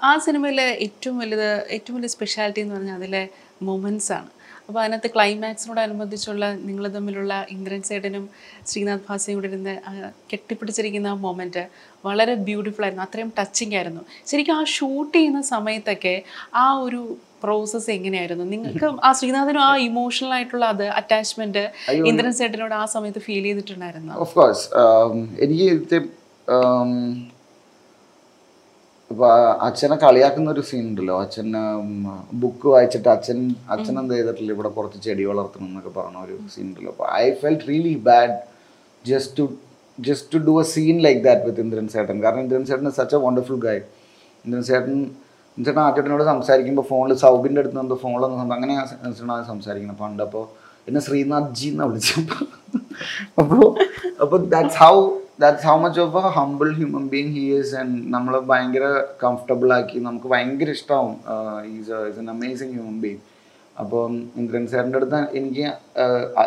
ആ 0.09 0.13
സിനിമയിലെ 0.27 0.69
ഏറ്റവും 0.87 1.17
വലുത് 1.23 1.49
ഏറ്റവും 1.77 1.97
വലിയ 1.99 2.11
സ്പെഷ്യാലിറ്റി 2.17 2.61
എന്ന് 2.65 2.77
പറഞ്ഞാൽ 2.77 2.99
അതിലെ 3.01 3.25
മൊമെന്റ്സ് 3.69 4.13
ആണ്. 4.19 4.31
അപ്പോൾ 4.69 4.81
അതിനകത്ത് 4.83 5.11
ക്ലൈമാക്സിനോടനുബന്ധിച്ചുള്ള 5.15 6.45
നിങ്ങൾ 6.69 6.85
തമ്മിലുള്ള 6.97 7.35
ഇന്ദ്രൻ 7.55 7.83
സേട്ടനും 7.89 8.25
ശ്രീനാഥ് 8.71 9.05
ഭാസയും 9.09 9.37
കൂടെ 9.39 9.49
ഇരുന്ന് 9.53 9.75
കെട്ടിപ്പിടിച്ചിരിക്കുന്ന 10.31 11.09
ആ 11.15 11.19
മൊമെന്റ് 11.25 11.65
വളരെ 12.07 12.35
ബ്യൂട്ടിഫുൾ 12.49 12.85
ആയിരുന്നു. 12.87 13.05
അത്രയും 13.09 13.33
ടച്ചിങ് 13.39 13.77
ആയിരുന്നു. 13.81 14.03
ശരിക്കും 14.31 14.57
ആ 14.61 14.63
ഷൂട്ട് 14.77 15.15
ചെയ്യുന്ന 15.19 15.43
സമയത്തൊക്കെ 15.55 16.15
ആ 16.63 16.65
ഒരു 16.87 17.03
പ്രോസസ്സ് 17.45 17.91
എങ്ങനെയായിരുന്നു? 17.97 18.45
നിങ്ങൾക്ക് 18.55 18.89
ആ 19.07 19.13
ശ്രീനാഥിനും 19.19 19.63
ആ 19.69 19.71
ഇമോഷണൽ 19.91 20.33
ആയിട്ടുള്ള 20.37 20.65
അത് 20.75 20.85
അറ്റാച്ച്മെന്റ് 20.99 21.65
ഇന്ദ്രൻ 22.11 22.35
സേട്ടനോട് 22.41 22.75
ആ 22.81 22.85
സമയത്ത് 22.95 23.23
ഫീൽ 23.27 23.45
ചെയ്തിട്ടുണ്ടായിരുന്നു? 23.49 24.13
ഓഫ് 24.25 24.35
കോഴ്സ് 24.41 24.65
എനിക്ക് 25.45 25.67
ഇത് 25.77 25.97
ഇപ്പൊ 29.13 29.29
അച്ഛനെ 29.67 29.97
കളിയാക്കുന്ന 30.03 30.49
ഒരു 30.53 30.63
സീൻ 30.69 30.85
ഉണ്ടല്ലോ. 30.89 31.17
അച്ഛൻ 31.25 31.49
ബുക്ക് 32.43 32.67
വായിച്ചിട്ട് 32.73 33.09
അച്ഛൻ 33.15 33.39
അച്ഛൻ 33.75 33.95
എന്ത് 34.01 34.15
ചെയ്തിട്ടില്ല? 34.15 34.51
ഇവിടെ 34.57 34.71
കുറച്ച് 34.77 34.99
ചെടി 35.07 35.25
വളർത്തണം 35.31 35.67
എന്നൊക്കെ 35.69 35.93
പറഞ്ഞ 35.97 36.19
ഒരു 36.27 36.37
സീൻ 36.53 36.67
ഉണ്ടല്ലോ. 36.69 36.93
അപ്പോൾ 36.95 37.09
I 37.19 37.35
felt 37.41 37.67
really 37.69 37.95
bad 38.09 38.35
just 39.05 39.37
to 39.39 39.45
just 39.99 40.33
to 40.35 40.41
do 40.47 40.55
a 40.61 40.67
scene 40.73 40.97
like 41.07 41.21
that 41.25 41.45
with 41.47 41.63
Indran 41.65 41.87
സേട്ടൻ 41.95 42.17
കാരണം 42.23 42.43
Indran 42.45 42.65
സേട്ടൻ 42.69 42.91
such 42.99 43.15
a 43.15 43.25
wonderful 43.25 43.59
guy 43.65 43.83
Indran 44.45 44.65
സേട്ടൻ 44.69 44.95
ചേട്ടൻ 45.57 45.81
ആറ്റേട്ടനോട് 45.83 46.25
സംസാരിക്കുമ്പോൾ 46.29 46.85
ഫോണിൽ 46.91 47.17
സൗബിന്റെ 47.23 47.61
അടുത്ത് 47.63 47.79
നിന്ന് 47.79 47.99
ഫോണിൽ 48.03 48.23
സംസാ- 48.33 48.57
അങ്ങനെ 48.57 48.75
ചേട്ടനാണ് 49.11 49.45
സംസാരിക്കണം 49.51 49.97
പണ്ട് 50.01 50.23
അപ്പോൾ 50.23 50.45
എന്നെ 50.89 51.01
ശ്രീനാഥ് 51.07 51.53
ജി 51.55 51.69
എന്നാ 51.69 51.85
വിളിച്ചപ്പോൾ 51.89 52.47
അപ്പോൾ 53.39 53.61
അപ്പോൾ 54.23 54.39
that's 54.53 54.79
how 54.83 54.95
that's 55.43 55.67
how 55.67 55.75
much 55.79 56.01
of 56.01 56.19
a 56.21 56.33
humble 56.37 56.69
human 56.73 57.05
being 57.09 57.33
he 57.37 57.45
is 57.59 57.75
and 57.75 57.99
നമ്മൾ 58.15 58.35
ഭയങ്കര 58.51 58.87
കംഫർട്ടബിൾ 59.25 59.71
ആക്കി 59.73 60.01
നമുക്ക് 60.01 60.29
ഭയങ്കര 60.29 60.71
ഇഷ്ടമാവും 60.71 61.15
is 61.73 61.93
is 62.09 62.19
an 62.19 62.29
amazing 62.31 62.73
human 62.73 62.97
being 63.01 63.21
അപ്പം 63.77 64.15
ഇന്ദ്രൻ 64.37 64.65
സാറിന്റെ 64.67 64.99
അടുത്ത് 64.99 65.21
എനിക്ക് 65.35 65.67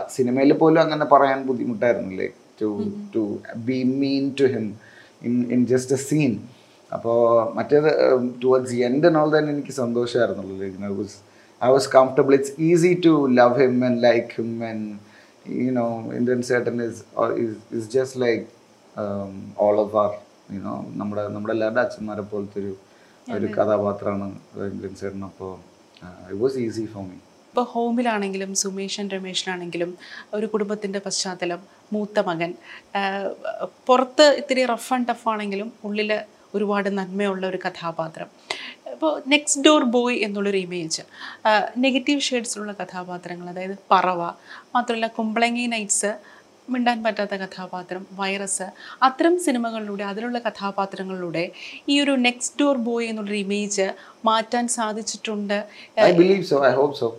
സിനിമയിൽ 0.07 0.53
പോലും 0.53 0.81
അങ്ങനെ 0.81 1.05
പറയാൻ 1.05 1.39
ബുദ്ധിമുട്ടായിരുന്നില്ലേ 1.47 2.27
to 2.61 2.69
to 3.15 3.23
be 3.69 3.79
mean 3.95 4.25
to 4.41 4.47
him 4.47 4.67
in 5.21 5.35
in 5.51 5.61
just 5.65 5.95
a 5.95 6.01
scene 6.01 6.33
അപ്പോൾ 6.91 7.19
മറ്റേത് 7.55 7.89
ടുവേർഡ്സ് 8.43 8.75
എൻഡ് 8.81 9.07
ആൻഡ് 9.07 9.19
ഓൾ 9.19 9.31
തന്നെ 9.37 9.51
എനിക്ക് 9.53 9.73
സന്തോഷമായിരുന്നുള്ളൂ 9.77 10.57
I 10.85 10.91
was 10.93 11.17
I 11.61 11.71
was 11.71 11.89
comfortable 11.95 12.33
it's 12.33 12.53
easy 12.61 12.91
to 13.05 13.13
love 13.31 13.55
him 13.61 13.77
and 13.85 14.01
like 14.03 14.27
him 14.37 14.51
and 14.63 14.85
you 15.59 15.71
know 15.71 15.87
Indran 16.11 16.41
സേട്ടൻ 16.43 16.77
is 16.81 17.01
is 17.77 17.87
just 17.91 18.21
is 18.25 18.54
just 18.95 19.07
of 19.07 19.17
are 19.17 19.31
all 19.57 19.77
of 19.79 19.95
our, 19.95 20.13
you 20.49 20.61
know, 20.61 20.77
നമ്മുടെ 20.99 21.23
നമ്മുടെ 21.27 21.53
എല്ലാവരുടെ 21.53 21.81
അച്ഛന്മാരെ 21.81 22.21
പോലത്തെ 22.21 22.59
ഒരു 22.59 22.71
ഒരു 23.27 23.47
കഥാപാത്രമാണ് 23.47 24.27
ഇന്ത്യൻ 24.65 24.95
സേട്ടൻ 24.95 25.23
അപ്പോൾ 25.23 25.51
it 26.25 26.39
was 26.41 26.57
easy 26.57 26.85
for 26.85 27.03
me 27.03 27.17
ഇപ്പോൾ 27.53 27.65
ഹോമിലാണെങ്കിലും 27.73 28.55
സുമേഷൻ 28.55 29.05
രമേഷിനാണെങ്കിലും 29.07 29.91
ഒരു 30.33 30.45
കുടുംബത്തിന്റെ 30.45 30.99
പശ്ചാത്തലം 30.99 31.61
മൂത്ത 31.93 32.19
മകൻ 32.19 32.51
പുറത്ത് 33.87 34.25
ഇത്തിരി 34.37 34.65
റഫ് 34.65 34.93
ആൻഡ് 34.93 35.07
ടഫ് 35.07 35.27
ആണെങ്കിലും 35.29 35.73
ഉള്ളിൽ 35.83 36.11
ഒരുപാട് 36.55 36.89
നന്മയുള്ള 36.97 37.47
ഒരു 37.47 37.59
കഥാപാത്രം. 37.65 38.27
ഇപ്പോൾ 38.93 39.21
നെക്സ്റ്റ് 39.27 39.63
ഡോർ 39.65 39.83
ബോയ് 39.83 40.17
എന്നുള്ളൊരു 40.25 40.57
ഇമേജ് 40.57 41.03
നെഗറ്റീവ് 41.77 42.19
ഷെയ്ഡ്സിലുള്ള 42.19 42.71
കഥാപാത്രങ്ങൾ 42.71 43.49
അതായത് 43.49 43.77
പറവ 43.91 44.21
മാത്രമല്ല 44.75 45.07
കുമ്പളങ്ങി 45.07 45.65
നൈറ്റ്സ് 45.67 46.11
മിണ്ടാൻ 46.73 47.03
പറ്റാത്ത 47.03 47.35
കഥാപാത്രം 47.41 48.03
വൈറസ് 48.19 48.67
അത്തരം 49.07 49.39
സിനിമകളിലൂടെ 49.45 50.03
അതിലുള്ള 50.03 50.39
കഥാപാത്രങ്ങളിലൂടെ 50.39 51.43
ഈ 51.89 51.95
ഒരു 52.03 52.11
നെക്സ്റ്റ് 52.27 52.57
ഡോർ 52.61 52.77
ബോയ് 52.87 53.07
എന്നുള്ളൊരു 53.09 53.39
ഇമേജ് 53.45 53.87
മാറ്റാൻ 54.29 54.67
സാധിച്ചിട്ടുണ്ട്. 54.77 55.57
I 56.07 56.11
believe 56.21 56.43
so 56.51 56.59
I 56.69 56.73
hope 56.79 56.97
so 57.01 57.09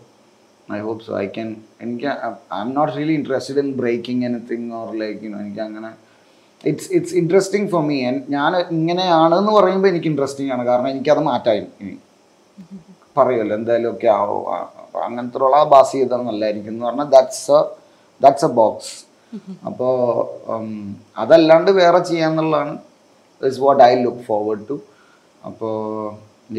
I 0.79 0.81
hope 0.87 1.05
so 1.09 1.13
I 1.23 1.27
can 1.37 1.51
എനിക്ക് 1.85 2.09
I'm 2.65 2.73
not 2.79 2.93
really 2.99 3.15
interested 3.21 3.63
in 3.65 3.71
breaking 3.83 4.25
anything 4.31 4.69
or 4.81 4.91
like 5.03 5.21
you know 5.27 5.39
എനിക്ക് 5.45 5.63
അങ്ങനെ 5.69 5.91
it's 6.65 6.91
it's 6.97 7.15
interesting 7.23 7.69
for 7.73 7.83
me 7.91 7.99
ഞാൻ 8.37 8.53
ഇങ്ങനെയാണ് 8.77 9.35
എന്ന് 9.41 9.53
പറയുമ്പോൾ 9.59 9.89
എനിക്ക് 9.93 10.09
ഇൻട്രസ്റ്റിംഗ് 10.13 10.53
ആണ്. 10.55 10.63
കാരണം 10.71 10.91
എനിക്കത് 10.95 11.23
മാറ്റായി 11.31 11.65
ഇനി 11.83 11.97
പറയുമല്ലോ. 13.19 13.55
എന്തായാലും 13.61 13.91
ഒക്കെ 13.95 14.09
ആവോ. 14.21 14.39
അങ്ങനത്തെ 15.07 15.39
ഉള്ള 15.47 15.59
ബാസ് 15.75 15.93
ചെയ്താൽ 15.97 16.23
നല്ലതായിരിക്കും 16.31 16.73
എന്ന് 16.75 16.87
പറഞ്ഞാൽ 16.87 17.09
ദാറ്റ്സ് 17.15 17.59
ദാറ്റ്സ് 18.21 18.47
എ 18.49 18.53
ബോക്സ് 18.61 18.93
അപ്പോൾ 19.69 19.95
അതല്ലാണ്ട് 21.23 21.71
വേറെ 21.83 22.01
ചെയ്യാന്നുള്ളതാണ്. 22.11 22.75
Is 23.41 23.61
what 23.67 23.83
I 23.89 23.93
look 24.05 24.25
forward 24.31 24.65
to 24.71 24.77
അപ്പോൾ 25.49 25.75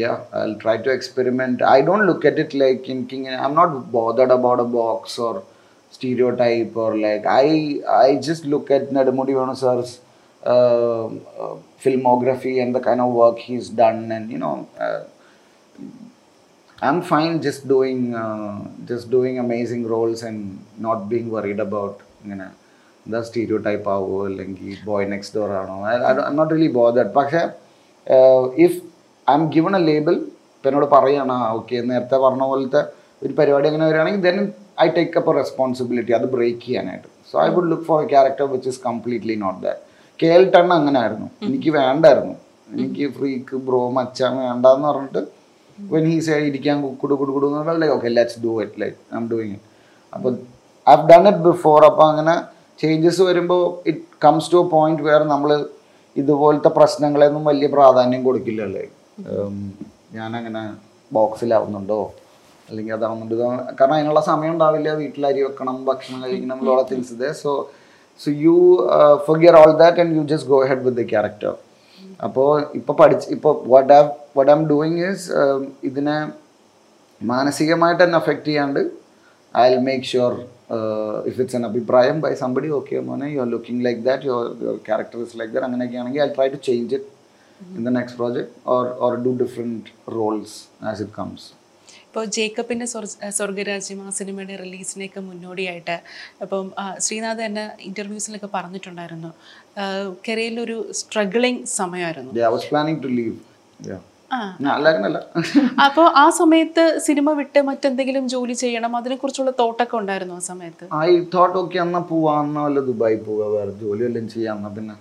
yeah 0.02 0.12
I 0.40 0.42
try 0.64 0.76
to 0.86 0.90
experiment 0.96 1.64
I 1.76 1.78
don't 1.88 2.06
look 2.10 2.28
at 2.30 2.42
it 2.44 2.58
like 2.64 2.90
എനിക്ക് 2.94 3.16
ഇങ്ങനെ 3.20 3.36
I'm 3.50 3.56
not 3.60 3.76
bothered 3.98 4.34
about 4.38 4.62
a 4.66 4.68
box 4.80 5.16
or 5.28 5.36
stereotype 6.42 6.80
or 6.84 6.92
like 7.06 7.24
I 7.38 7.46
I 8.02 8.10
just 8.28 8.50
look 8.54 8.74
at 8.78 8.96
Nedumudi 8.98 9.34
Venu 9.40 9.56
sir's 9.64 9.96
filmography 11.78 12.60
and 12.60 12.74
the 12.74 12.80
kind 12.80 13.00
of 13.00 13.12
work 13.12 13.38
he's 13.38 13.68
done 13.70 14.10
and 14.10 14.30
you 14.30 14.38
know 14.38 14.68
uh, 14.78 15.02
I'm 16.78 17.02
fine 17.02 17.42
just 17.42 17.66
doing 17.66 18.14
uh, 18.14 18.64
just 18.84 19.10
doing 19.10 19.38
amazing 19.38 19.86
roles 19.86 20.22
and 20.22 20.38
not 20.78 21.08
being 21.08 21.28
worried 21.30 21.60
about 21.60 21.96
ഇങ്ങനെ 22.22 22.46
എന്താ 23.08 23.20
stereo 23.26 23.58
type 23.66 23.88
ആവുമോ 23.92 24.18
അല്ലെങ്കിൽ 24.28 24.72
boy 24.88 25.06
next 25.12 25.36
door 25.38 25.50
ആണോ? 25.60 25.76
I 25.90 25.94
not 26.38 26.52
really 26.54 26.70
bothered 26.78 27.12
പക്ഷേ 27.18 27.42
if 28.66 28.78
I'm 29.34 29.44
given 29.54 29.74
a 29.78 29.82
label 29.90 30.14
ഇപ്പം 30.56 30.68
എന്നോട് 30.70 30.86
പറയുകയാണ് 30.94 31.32
ആ 31.38 31.46
ഓക്കെ 31.58 31.76
നേരത്തെ 31.90 32.16
പറഞ്ഞ 32.24 32.44
പോലത്തെ 32.50 32.80
ഒരു 33.22 33.32
പരിപാടി 33.38 33.66
അങ്ങനെ 33.70 33.84
വരികയാണെങ്കിൽ 33.86 34.22
then 34.26 34.36
I 34.84 34.86
take 34.96 35.18
up 35.20 35.30
a 35.32 35.36
responsibility 35.40 36.12
അത് 36.18 36.26
ബ്രേക്ക് 36.34 36.60
ചെയ്യാനായിട്ട്. 36.66 37.08
So 37.30 37.34
I 37.44 37.48
would 37.54 37.70
look 37.72 37.86
for 37.88 37.98
a 38.04 38.08
character 38.12 38.46
which 38.52 38.68
is 38.72 38.80
completely 38.88 39.36
not 39.44 39.58
that 39.64 39.80
K 40.20 40.28
L 40.36 40.44
ton 40.56 40.68
അങ്ങനെ 40.78 40.98
ആയിരുന്നു 41.02 41.28
എനിക്ക് 41.48 41.72
വേണ്ടായിരുന്നു. 41.80 42.36
എനിക്ക് 42.74 43.04
ഫ്രീക്ക് 43.16 43.56
ബ്രോ 43.66 43.82
മച്ചാൻ 43.98 44.32
വേണ്ടെന്ന് 44.42 44.86
പറഞ്ഞിട്ട് 44.90 45.22
വെൻ 45.78 46.04
ഹീ 46.10 46.18
സൈഡ് 46.28 46.46
ഇരിക്കാൻ 46.50 46.76
കുടു 47.02 47.14
കുടു 47.20 47.32
കുടു 47.36 47.48
okay 47.96 48.08
let's 48.18 48.38
do 48.46 48.54
it 48.64 48.80
like 48.82 48.98
I'm 49.20 49.26
doing 49.32 49.54
it 49.56 49.66
അപ്പോൾ 50.12 50.32
I 50.86 50.94
have 50.94 51.06
done 51.12 51.24
it 51.32 51.42
before 51.48 51.78
അപ്പോൾ 51.90 52.06
അങ്ങനെ 52.12 52.34
ചേഞ്ചസ് 52.78 53.22
വരുമ്പോൾ 53.28 53.62
it 53.90 54.04
comes 54.24 54.50
to 54.52 54.58
a 54.64 54.66
point 54.74 55.04
where 55.08 55.20
നമ്മൾ 55.32 55.50
ഇതുപോലത്തെ 56.16 56.70
പ്രശ്നങ്ങളെയൊന്നും 56.78 57.44
വലിയ 57.50 57.68
പ്രാധാന്യം 57.76 58.22
കൊടുക്കില്ല 58.26 58.60
കൊടുക്കില്ലല്ലേ 58.62 58.84
ഞാനങ്ങനെ 60.18 60.62
ബോക്സിലാവുന്നുണ്ടോ? 61.10 62.00
അല്ലെങ്കിൽ 62.68 62.92
അതാവുന്നുണ്ട്. 62.96 63.34
കാരണം 63.78 63.94
അതിനുള്ള 63.98 64.20
സമയം 64.30 64.52
ഉണ്ടാവില്ല. 64.54 64.88
വീട്ടിൽ 65.02 65.22
അരി 65.26 65.40
വെക്കണം 65.46 65.76
ഭക്ഷണം 65.90 66.18
കഴിക്കണം 66.24 66.58
ലോള 66.68 66.80
തിങ്സ് 66.90 67.12
ഇതേ 67.16 67.30
so 67.42 67.52
so 68.20 68.28
you 68.46 68.56
forget 69.26 69.56
all 69.60 69.72
that 69.82 70.00
and 70.02 70.14
you 70.18 70.22
just 70.32 70.50
go 70.52 70.58
head 70.70 70.84
with 70.86 70.98
the 71.00 71.04
character 71.14 71.54
അപ്പോൾ 72.26 72.48
ഇപ്പോൾ 72.78 72.94
പഠിച്ച് 73.00 73.26
ഇപ്പോൾ 73.36 73.52
what 73.74 73.92
I 73.98 74.00
what 74.38 74.50
I 74.52 74.56
doing 74.72 75.00
is 75.08 75.26
ഇതിനെ 75.90 76.16
മാനസികമായിട്ട് 77.20 78.02
തന്നെ 78.04 78.18
അഫക്റ്റ് 78.22 78.48
ചെയ്യാണ്ട് 78.48 78.80
I 79.54 79.66
will 79.68 79.82
make 79.84 80.04
sure 80.04 80.32
if 81.26 81.38
it's 81.40 81.56
an 81.56 81.66
അഭിപ്രായം 81.66 82.16
ബൈ 82.20 82.32
സംബഡി 82.36 82.70
ഓക്കെ 82.76 82.96
മോനെ 83.02 83.28
you 83.28 83.40
are 83.40 83.48
looking 83.48 83.84
like 83.84 84.00
that 84.04 84.26
your 84.26 84.46
your 84.62 84.78
character 84.86 85.20
is 85.20 85.38
like 85.38 85.52
that 85.52 85.66
അങ്ങനെയൊക്കെ 85.66 85.98
ആണെങ്കിൽ 85.98 86.22
I 86.22 86.30
try 86.34 86.48
to 86.48 86.60
change 86.66 86.94
it 86.94 87.06
in 87.76 87.84
the 87.84 87.92
next 87.96 88.18
project 88.18 88.52
or 88.68 88.86
or 89.00 89.14
do 89.22 89.32
different 89.38 89.88
roles 90.14 90.56
as 90.84 91.02
it 91.02 91.12
comes 91.18 91.46
ഇപ്പോൾ 92.04 92.24
ജേക്കബിന്റെ 92.34 92.86
സ്വർ- 92.86 93.08
സ്വർഗരാജ്യം 93.30 93.98
ആ 94.02 94.10
സിനിമയുടെ 94.10 94.56
റിലീസിനൊക്കെ 94.56 95.20
മുന്നോടിയായിട്ട് 95.20 95.96
അപ്പം 96.42 96.66
ശ്രീനാഥ് 96.98 97.44
തന്നെ 97.44 97.64
ഇന്റർവ്യൂസിലൊക്കെ 97.80 98.46
പറഞ്ഞിട്ടുണ്ടായിരുന്നു. 98.54 99.30
കരിയറിലൊരു 100.28 100.92
സ്ട്രഗിളിങ് 100.92 101.64
സമയമായിരുന്നു. 101.72 102.30
ലീവ് 105.84 106.02
ആ 106.22 106.24
സമയത്ത് 106.38 106.82
സിനിമ 107.06 107.28
വിട്ട് 107.38 107.60
മറ്റെന്തെങ്കിലും 107.68 108.24
ജോലി 108.34 108.54
ചെയ്യണം? 108.62 108.92
അതിനെ 108.98 109.16
കുറിച്ചുള്ള 109.20 109.52
തോട്ടൊക്കെ 109.60 109.96
ഉണ്ടായിരുന്നു 110.00 110.34
ആ 110.40 110.42
സമയത്ത്? 110.50 110.84
ഐ 111.06 111.10
തോട്ട് 111.34 111.56
ഓക്കെ 111.62 111.78
എന്നാ 111.84 112.00
പോവാ 112.10 112.34
എന്നാ 112.46 112.62
വല്ല 112.66 112.80
ദുബായി 112.90 113.18
പോവാ 113.28 113.46
വേറെ 113.56 113.72
ജോലി 113.84 114.02
വല്ലതും 114.06 114.28
ചെയ്യാം 114.34 114.66
പിന്നെ. 114.78 114.96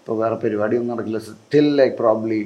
ഇപ്പൊ 0.00 0.14
വേറെ 0.22 0.36
പരിപാടിയൊന്നും 0.44 0.92
നടക്കില്ല. 0.94 1.20
Still 1.30 1.68
like 1.80 1.96
probably 2.02 2.40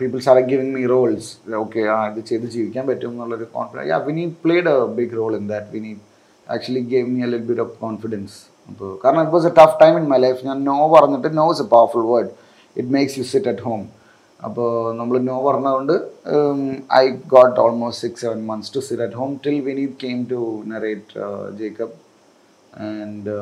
people's 0.00 0.28
are 0.32 0.38
giving 0.50 0.72
me 0.76 0.82
roles 0.94 1.30
okay 1.62 1.80
ആ 1.94 1.98
ഇത് 2.10 2.20
ചെയ്ത് 2.30 2.46
ജീവിക്കാൻ 2.56 2.84
പറ്റും 2.90 3.10
എന്നുള്ളൊരു 3.14 3.46
confidence 3.54 3.88
yeah 3.92 3.98
Vini 4.08 4.24
played 4.44 4.70
a 4.74 4.76
big 4.98 5.16
role 5.20 5.32
in 5.38 5.46
that 5.52 5.68
Vini 5.76 5.92
actually 6.46 6.82
gave 6.92 7.08
me 7.14 7.20
a 7.26 7.30
little 7.32 7.48
bit 7.50 7.62
of 7.66 7.74
confidence 7.84 8.36
അപ്പോൾ 8.68 8.90
കാരണം 9.04 9.20
it 9.24 9.34
was 9.36 9.48
a 9.50 9.54
tough 9.60 9.76
time 9.82 9.96
in 10.00 10.06
my 10.12 10.18
life 10.26 10.40
ഞാൻ 10.48 10.58
no 10.70 10.78
പറഞ്ഞിട്ട് 10.94 11.30
no 11.40 11.46
is 11.54 11.62
a 11.66 11.68
powerful 11.74 12.06
word 12.12 12.30
it 12.76 12.90
makes 12.96 13.16
you 13.20 13.24
sit 13.34 13.50
at 13.52 13.64
home 13.68 13.82
അപ്പോൾ 14.46 14.68
നമ്മൾ 14.98 15.16
no 15.30 15.36
പറഞ്ഞതുകൊണ്ട് 15.48 15.94
I 17.00 17.04
got 17.34 17.58
almost 17.64 18.02
six 18.04 18.22
seven 18.24 18.40
months 18.50 18.70
to 18.76 18.80
sit 18.88 19.04
at 19.06 19.18
home 19.20 19.32
till 19.44 19.58
Vineeth 19.68 19.96
came 20.04 20.20
to 20.32 20.40
narrate 20.72 21.12
Jacob 21.60 21.94
and 22.72 23.34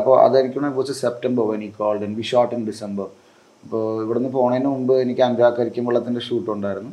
അപ്പോൾ 0.00 0.14
അതായിരിക്കും 0.26 0.68
കുറച്ച് 0.76 0.96
September 1.04 1.44
when 1.52 1.62
he 1.68 1.70
called 1.80 2.04
and 2.06 2.16
we 2.20 2.26
shot 2.32 2.52
in 2.56 2.64
December 2.70 3.08
അപ്പോൾ 3.64 3.84
ഇവിടുന്ന് 4.04 4.30
പോണതിന് 4.36 4.68
മുമ്പ് 4.74 4.94
എനിക്ക് 5.04 5.22
അനുരാഗ് 5.28 5.82
വെള്ളത്തിന്റെ 5.88 6.22
ഷൂട്ട് 6.28 6.50
ഉണ്ടായിരുന്നു. 6.56 6.92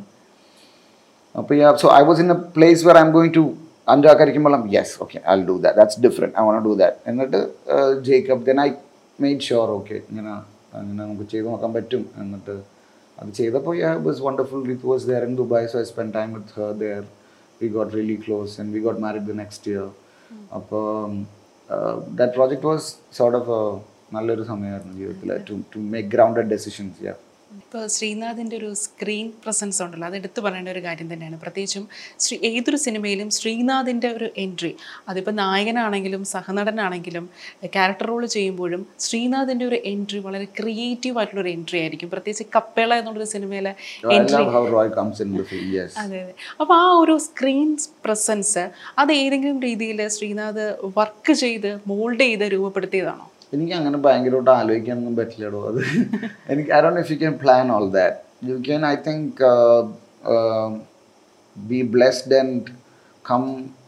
അപ്പോൾ 1.34 1.54
yeah 1.60 1.68
so 1.82 1.88
I 2.00 2.02
was 2.08 2.20
in 2.24 2.30
a 2.34 2.38
place 2.56 2.82
where 2.88 2.96
where 2.96 3.06
am 3.06 3.10
going 3.16 3.32
to 3.38 3.44
Anurag 3.92 4.40
വെള്ളം. 4.46 4.62
Yes 4.76 4.94
okay 5.02 5.18
I 5.32 5.34
do 5.50 5.54
that 5.64 5.78
that's 5.80 6.00
different 6.06 6.34
I 6.38 6.42
won't 6.46 6.62
do 6.68 6.72
that 6.80 6.96
എന്നിട്ട് 7.10 7.40
Jacob 8.08 8.42
then 8.48 8.58
I 8.64 8.68
made 9.18 9.44
sure 9.48 9.70
okay 9.76 9.96
ഇങ്ങനെ 10.10 10.32
അങ്ങനെ 10.78 10.98
നമുക്ക് 11.04 11.26
ചെയ്ത് 11.32 11.46
നോക്കാൻ 11.52 11.70
പറ്റും. 11.76 12.02
എന്നിട്ട് 12.22 12.56
അത് 13.18 13.30
ചെയ്തപ്പോൾ 13.38 13.74
yeah 13.78 13.90
was 14.02 14.20
wonderful 14.22 14.62
it 14.70 14.86
was 14.86 15.06
there 15.06 15.22
in 15.22 15.34
Dubai 15.36 15.66
so 15.66 15.78
I 15.80 15.86
spend 15.92 16.14
time 16.14 16.28
with 16.34 16.54
her 16.58 16.70
there 16.78 17.02
we 17.60 17.68
got 17.68 17.92
really 17.94 18.18
close 18.26 18.54
and 18.60 18.72
we 18.74 18.80
got 18.80 19.00
married 19.00 19.26
the 19.26 19.36
next 19.36 19.70
year 19.72 19.86
അപ്പോൾ 20.54 20.84
that 22.14 22.32
project 22.34 22.66
was 22.66 22.88
sort 23.12 23.38
of 23.38 23.56
നല്ലൊരു 24.12 24.44
സമയമായിരുന്നു 24.44 24.94
ജീവിതത്തിൽ 24.94 25.32
to 25.48 25.56
to 25.74 25.80
make 25.94 26.08
grounded 26.08 26.48
decisions 26.48 27.04
yeah 27.04 27.14
ഇപ്പോൾ 27.50 27.86
ശ്രീനാഥിന്റെ 27.86 28.56
ഒരു 28.56 28.74
screen 28.74 29.32
presence 29.44 29.82
ഉണ്ടല്ലോ 29.82 30.06
അത് 30.06 30.16
എടുത്തു 30.16 30.40
പറയേണ്ട 30.40 30.68
ഒരു 30.68 30.82
കാര്യം 30.86 31.12
തന്നെയാണ്. 31.12 31.40
പ്രത്യേകിച്ചും 31.40 31.84
ശ്രീ 32.20 32.36
ഏതൊരു 32.48 32.76
സിനിമയിലും 32.76 33.30
ശ്രീനാഥിന്റെ 33.30 34.08
ഒരു 34.08 34.28
എൻട്രി 34.36 34.70
അതിപ്പോൾ 35.08 35.30
നായകനാണെങ്കിലും 35.30 36.24
സഹനടനാണെങ്കിലും 36.24 37.24
ക്യാരക്ടർ 37.76 38.06
റോൾ 38.06 38.26
ചെയ്യുമ്പോഴും 38.26 38.86
ശ്രീനാഥിന്റെ 38.98 39.64
ഒരു 39.64 39.78
എൻട്രി 39.92 40.18
വളരെ 40.18 40.44
ക്രിയേറ്റീവ് 40.60 41.18
ആയിട്ടുള്ള 41.18 41.40
ഒരു 41.40 41.48
എൻട്രി 41.48 41.78
ആയിരിക്കും. 41.80 42.10
പ്രത്യേകിച്ച് 42.10 42.46
കപ്പേള 42.56 42.94
എന്നുള്ളൊരു 42.94 43.30
സിനിമയിലെ 43.34 43.72
yes. 45.74 45.90
അതെ 46.04 46.20
അതെ. 46.24 46.34
അപ്പോൾ 46.60 46.74
ആ 46.74 46.86
ഒരു 47.02 47.18
സ്ക്രീൻ 47.28 47.70
പ്രസൻസ് 48.04 48.64
അത് 48.98 49.12
ഏതെങ്കിലും 49.12 49.60
രീതിയിൽ 49.60 50.08
ശ്രീനാഥ് 50.08 50.66
വർക്ക് 50.96 51.32
ചെയ്ത് 51.44 51.80
മോൾഡ് 51.86 52.20
ചെയ്ത് 52.20 52.46
രൂപപ്പെടുത്തിയതാണോ? 52.56 53.26
എനിക്ക് 53.54 53.74
അങ്ങനെ 53.78 53.98
ഭയങ്കരമായിട്ട് 54.06 54.52
ആലോചിക്കാനൊന്നും 54.60 55.14
പറ്റില്ലടോ 55.18 55.60
അത്. 55.70 55.80
എനിക്ക് 56.52 56.70
I 56.76 56.80
don't 56.84 57.00
if 57.02 57.10
you 57.12 57.18
can 57.22 57.34
plan 57.44 57.66
all 57.76 57.86
that 57.98 58.16
you 58.50 58.56
can 58.68 58.82
I 58.92 58.94
think 59.08 59.40
be 61.56 61.80
blessed 61.94 62.36
and 62.40 62.74
come 63.30 63.44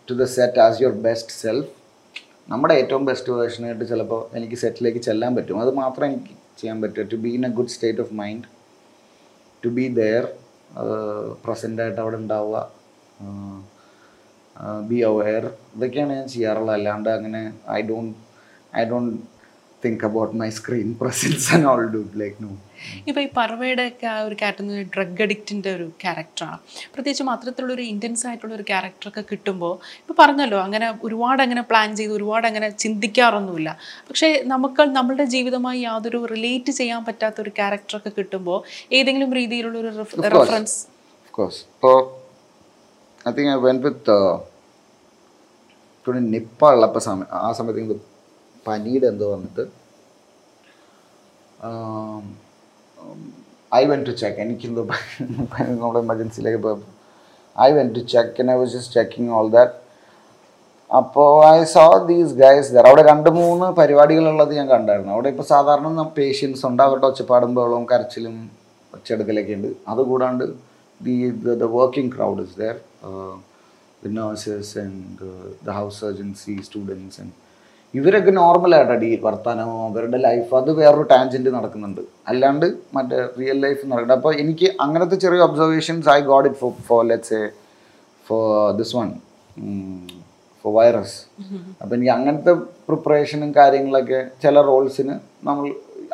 to 0.09 0.15
the 0.23 0.27
set 0.37 0.61
as 0.67 0.77
your 0.83 0.95
best 1.09 1.35
self 1.43 1.71
നമ്മുടെ 2.53 2.75
ഏറ്റവും 2.81 3.03
ബെസ്റ്റ് 3.09 3.33
വേർഷനായിട്ട് 3.39 3.85
ചിലപ്പോൾ 3.91 4.23
എനിക്ക് 4.37 4.57
സെറ്റിലേക്ക് 4.63 5.01
ചെല്ലാൻ 5.09 5.33
പറ്റും. 5.37 5.59
അത് 5.65 5.73
മാത്രമേ 5.83 6.09
എനിക്ക് 6.13 6.35
ചെയ്യാൻ 6.61 6.79
പറ്റൂ. 6.85 7.03
To 7.13 7.19
be 7.25 7.31
in 7.39 7.45
a 7.49 7.51
good 7.59 7.73
state 7.75 8.03
of 8.05 8.15
mind 8.21 8.47
to 9.65 9.71
be 9.77 9.87
there 10.01 10.25
പ്രസന്റായിട്ട് 11.45 12.01
അവിടെ 12.05 12.17
ഉണ്ടാവുക. 12.23 12.57
ബി 14.89 14.99
അവെയർ 15.11 15.45
ഇതൊക്കെയാണ് 15.77 16.13
ഞാൻ 16.19 16.27
ചെയ്യാറുള്ളത്. 16.35 16.75
അല്ലാണ്ട് 16.79 17.11
അങ്ങനെ 17.17 17.43
I 17.77 17.81
don't 17.91 18.17
I 18.81 18.83
don't 18.91 19.15
think 19.85 20.05
about 20.09 20.35
my 20.41 20.49
screen 20.59 20.89
presence 21.01 21.47
and 21.55 21.67
all 21.71 21.83
do 21.95 22.03
like 22.23 22.37
no 22.45 22.51
ഇപ്പോൾ 23.09 23.21
ഈ 23.25 23.29
പർവയുടെ 23.39 23.85
ഒക്കെ 23.91 24.07
ആ 24.13 24.15
ഒരു 24.27 24.37
ക്യാരക്ടർ 24.41 24.85
ഡ്രഗ് 24.95 25.23
അഡിക്റ്റിന്റെ 25.25 25.71
ഒരു 25.77 25.87
ക്യാരക്ടറാണ് 26.03 26.59
പ്രത്യേകിച്ചും 26.95 27.29
അത്തരത്തിലുള്ള 27.33 27.73
ഒരു 27.77 27.85
ഇന്റൻസ് 27.93 28.25
ആയിട്ടുള്ള 28.29 28.55
ഒരു 28.59 28.65
ക്യാരക്ടറൊക്കെ 28.71 29.23
കിട്ടുമ്പോൾ 29.31 29.75
ഇപ്പോൾ 30.01 30.17
പറഞ്ഞല്ലോ 30.23 30.59
അങ്ങനെ 30.67 30.87
ഒരുപാട് 31.07 31.41
അങ്ങനെ 31.47 31.63
പ്ലാൻ 31.71 31.89
ചെയ്ത് 31.99 32.15
ഒരുപാട് 32.19 32.47
അങ്ങനെ 32.51 32.69
ചിന്തിക്കാറൊന്നുമില്ല. 32.85 33.73
പക്ഷേ 34.09 34.31
നമുക്ക് 34.55 34.89
നമ്മളുടെ 34.99 35.27
ജീവിതമായി 35.35 35.81
യാതൊരു 35.89 36.21
റിലേറ്റ് 36.35 36.75
ചെയ്യാൻ 36.81 37.03
പറ്റാത്ത 37.09 37.41
ഒരു 37.45 37.53
ക്യാരക്ടറൊക്കെ 37.59 38.13
കിട്ടുമ്പോൾ 38.19 38.59
ഏതെങ്കിലും 38.99 39.33
രീതിയിലുള്ള 39.41 39.79
ഒരു 39.83 39.93
റെഫറൻസ്. 39.99 40.79
ഇപ്പോൾ 41.73 41.99
I 43.29 43.33
think 43.39 43.51
I 43.57 43.59
went 43.69 43.81
with 43.87 44.17
Nipah 46.35 46.61
ഉള്ളപ്പോൾ 46.75 47.03
സമയം 47.07 47.29
ആ 47.47 47.49
സമയത്ത് 47.59 47.97
പനിയുടെ 48.67 49.07
എന്തോ 49.13 49.27
വന്നിട്ട് 49.35 49.65
ഐ 53.73 53.83
വെൻ 53.91 54.01
ടു 54.09 54.13
ചെക്ക് 54.21 54.41
എനിക്കെന്തോ 54.45 54.83
നമ്മുടെ 55.83 56.01
എമർജൻസിയിലേക്ക് 56.07 56.61
പോയപ്പോൾ 56.67 56.91
I 57.57 57.69
went 57.79 57.89
to 57.97 58.03
check 58.15 58.49
I 58.55 58.57
was 58.61 58.73
just 58.77 58.95
checking 58.99 59.31
all 59.39 59.49
that 59.57 59.77
അപ്പോൾ 60.91 61.29
I 61.57 61.59
saw 61.75 61.85
these 62.07 62.33
guys 62.35 62.71
there 62.75 62.87
അവിടെ 62.91 63.03
രണ്ട് 63.11 63.29
മൂന്ന് 63.41 63.67
പരിപാടികളുള്ളത് 63.81 64.53
ഞാൻ 64.59 64.69
കണ്ടായിരുന്നു. 64.75 65.13
അവിടെ 65.17 65.29
ഇപ്പോൾ 65.33 65.47
സാധാരണ 65.51 66.03
പേഷ്യൻസ് 66.17 66.65
ഉണ്ട്. 66.69 66.83
അവരുടെ 66.87 67.07
ഒച്ചപ്പാടും 67.11 67.53
ബഹളവും 67.59 67.85
കരച്ചിലും 67.93 68.35
ഒച്ചെടുക്കലൊക്കെ 68.93 69.55
ഉണ്ട് 69.59 69.69
അതുകൂടാണ്ട് 69.93 70.45
the 71.01 71.15
the 71.63 71.69
working 71.77 72.13
crowd 72.17 72.43
is 72.47 72.57
there 72.63 72.75
the 74.05 74.13
nurses 74.19 74.73
and 74.85 75.31
the 75.69 75.77
house 75.79 76.01
surgency 76.05 76.55
students 76.69 77.21
and 77.23 77.35
ഇവരൊക്കെ 77.95 78.33
നോർമലായിട്ട് 78.41 78.93
അടി 78.97 79.09
വർത്താനമോ 79.27 79.77
അവരുടെ 79.89 80.19
ലൈഫ് 80.27 80.51
അത് 80.59 80.71
വേറൊരു 80.81 81.05
ടാൻജന്റ് 81.13 81.51
നടക്കുന്നുണ്ട്. 81.57 82.03
അല്ലാണ്ട് 82.31 82.67
മറ്റേ 82.97 83.19
റിയൽ 83.41 83.59
ലൈഫ് 83.65 83.83
നടക്കുന്നുണ്ട് 83.91 84.19
അപ്പോൾ 84.19 84.35
എനിക്ക് 84.43 84.69
അങ്ങനത്തെ 84.85 85.17
ചെറിയ 85.25 85.41
observations 85.49 86.09
I 86.17 86.19
got 86.31 86.49
it 86.51 86.61
for 86.63 86.73
for 86.89 87.01
let's 87.11 87.35
a 87.41 87.45
for 88.27 88.45
this 88.81 88.95
one 88.99 89.09
for 90.65 90.73
virus 90.79 91.17
അപ്പോൾ 91.81 91.95
എനിക്ക് 91.97 92.13
അങ്ങനത്തെ 92.19 92.53
പ്രിപ്പറേഷനും 92.89 93.51
കാര്യങ്ങളൊക്കെ 93.61 94.21
ചില 94.45 94.63
റോൾസിന് 94.71 95.15
നമ്മൾ 95.49 95.67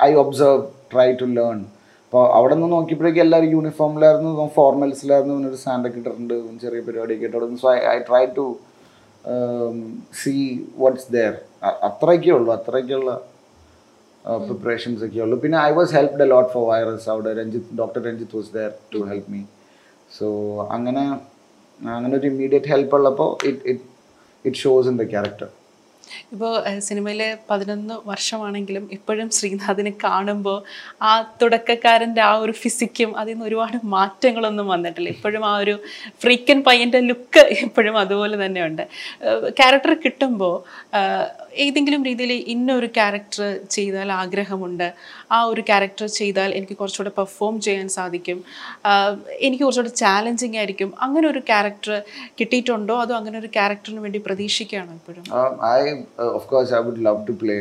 I 0.09 0.11
observe 0.25 0.61
try 0.93 1.09
to 1.23 1.29
learn 1.39 1.59
അപ്പോൾ 2.07 2.25
അവിടെ 2.37 2.55
നിന്ന് 2.57 2.69
നോക്കിയപ്പോഴേക്കും 2.75 3.23
എല്ലാവരും 3.25 3.51
യൂണിഫോമിലായിരുന്നു 3.57 4.45
ഫോർമൽസിലായിരുന്നു 4.57 5.35
ഇവനൊരു 5.37 5.59
സാൻഡൊക്കെ 5.65 5.99
ഇട്ടിട്ടുണ്ട് 6.01 6.35
ചെറിയ 6.65 6.81
പരിപാടിയൊക്കെ 6.89 7.27
ഇട്ടിട്ടുണ്ട്. 7.29 7.61
So 7.63 7.69
I 7.75 7.79
I 7.95 7.97
try 8.09 8.23
to 8.37 8.45
see 10.21 10.35
what's 10.77 11.09
there 11.13 11.35
അത്രയൊക്കെ 11.83 12.31
ഉള്ളൂ 12.31 12.51
അത്രയ്ക്കുള്ള 12.53 13.13
പ്രിപ്പറേഷൻസ് 14.41 15.03
ഒക്കെ 15.05 15.21
ഉള്ളൂ. 15.21 15.37
പിന്നെ 15.43 15.59
I 15.59 15.71
was 15.71 15.93
helped 15.95 16.23
a 16.23 16.27
lot 16.27 16.51
for 16.53 16.65
virus 16.69 17.09
അവിടെ 17.11 17.33
Ranjith 17.33 17.77
doctor 17.79 18.01
Ranjith 18.03 18.37
was 18.37 18.51
there 18.55 18.73
to 18.95 19.01
help 19.11 19.31
me 19.31 19.43
so 20.19 20.27
അങ്ങനെ 20.71 21.05
അങ്ങനെ 21.81 22.15
ഒരു 22.19 22.27
ഇമ്മീഡിയറ്റ് 22.27 22.69
ഹെൽപ്പ് 22.69 22.95
ഉള്ളപ്പോൾ 22.95 23.31
it 23.49 23.63
it 23.73 23.85
it 24.45 24.57
shows 24.57 24.89
in 24.89 24.97
the 24.97 25.07
character 25.15 25.49
ഇപ്പോൾ 26.33 26.53
സിനിമയിലെ 26.87 27.29
പതിനൊന്ന് 27.51 27.95
വർഷമാണെങ്കിലും 28.11 28.85
ഇപ്പോഴും 28.97 29.29
ശ്രീനാഥിനെ 29.37 29.93
കാണുമ്പോൾ 30.05 30.59
ആ 31.09 31.13
തുടക്കക്കാരന്റെ 31.43 32.23
ആ 32.31 32.33
ഒരു 32.45 32.55
ഫിസിക്കും 32.61 33.11
അതിൽ 33.21 33.33
നിന്ന് 33.33 33.47
ഒരുപാട് 33.47 33.77
മാറ്റങ്ങളൊന്നും 33.95 34.67
വന്നിട്ടില്ല. 34.75 35.09
ഇപ്പോഴും 35.17 35.45
ആ 35.51 35.55
ഒരു 35.65 35.75
ഫ്രീക്കൻ 36.23 36.61
പയ്യന്റെ 36.69 37.01
ലുക്ക് 37.11 37.45
ഇപ്പോഴും 37.67 37.97
അതുപോലെ 37.99 38.37
തന്നെയുണ്ട്. 38.45 38.85
ക്യാരക്ടർ 39.61 39.95
കിട്ടുമ്പോൾ 40.05 40.57
ഏതെങ്കിലും 41.67 42.01
രീതിയിൽ 42.05 42.33
ഇന്നൊരു 42.55 42.89
ക്യാരക്ടർ 42.97 43.43
ചെയ്താൽ 43.77 44.09
ആഗ്രഹമുണ്ട്. 44.23 44.89
ആ 45.31 45.39
ഒരു 45.53 45.63
ക്യാരക്ടർ 45.71 46.07
ചെയ്താൽ 46.19 46.51
എനിക്ക് 46.59 46.77
കുറച്ചുകൂടെ 46.81 47.13
പെർഫോം 47.21 47.55
ചെയ്യാൻ 47.67 47.89
സാധിക്കും. 47.99 48.39
എനിക്ക് 49.47 49.65
കുറച്ചുകൂടെ 49.65 49.95
ചാലഞ്ചിങ് 50.05 50.59
ആയിരിക്കും. 50.63 50.93
അങ്ങനെ 51.07 51.29
ഒരു 51.33 51.43
ക്യാരക്ടർ 51.51 52.03
കിട്ടിയിട്ടുണ്ടോ? 52.41 52.97
അതോ 53.05 53.15
അങ്ങനെ 53.21 53.39
ഒരു 53.43 53.51
ക്യാരക്ടറിന് 53.59 54.03
വേണ്ടി 54.07 54.21
പ്രതീക്ഷിക്കുകയാണോ 54.29 54.95
ഇപ്പോഴും? 55.01 55.25
I 55.79 55.81
of 56.39 56.47
course 56.53 56.75
I 56.79 56.83
course, 56.85 57.03
love 57.09 57.27
to 57.31 57.37
play 57.43 57.59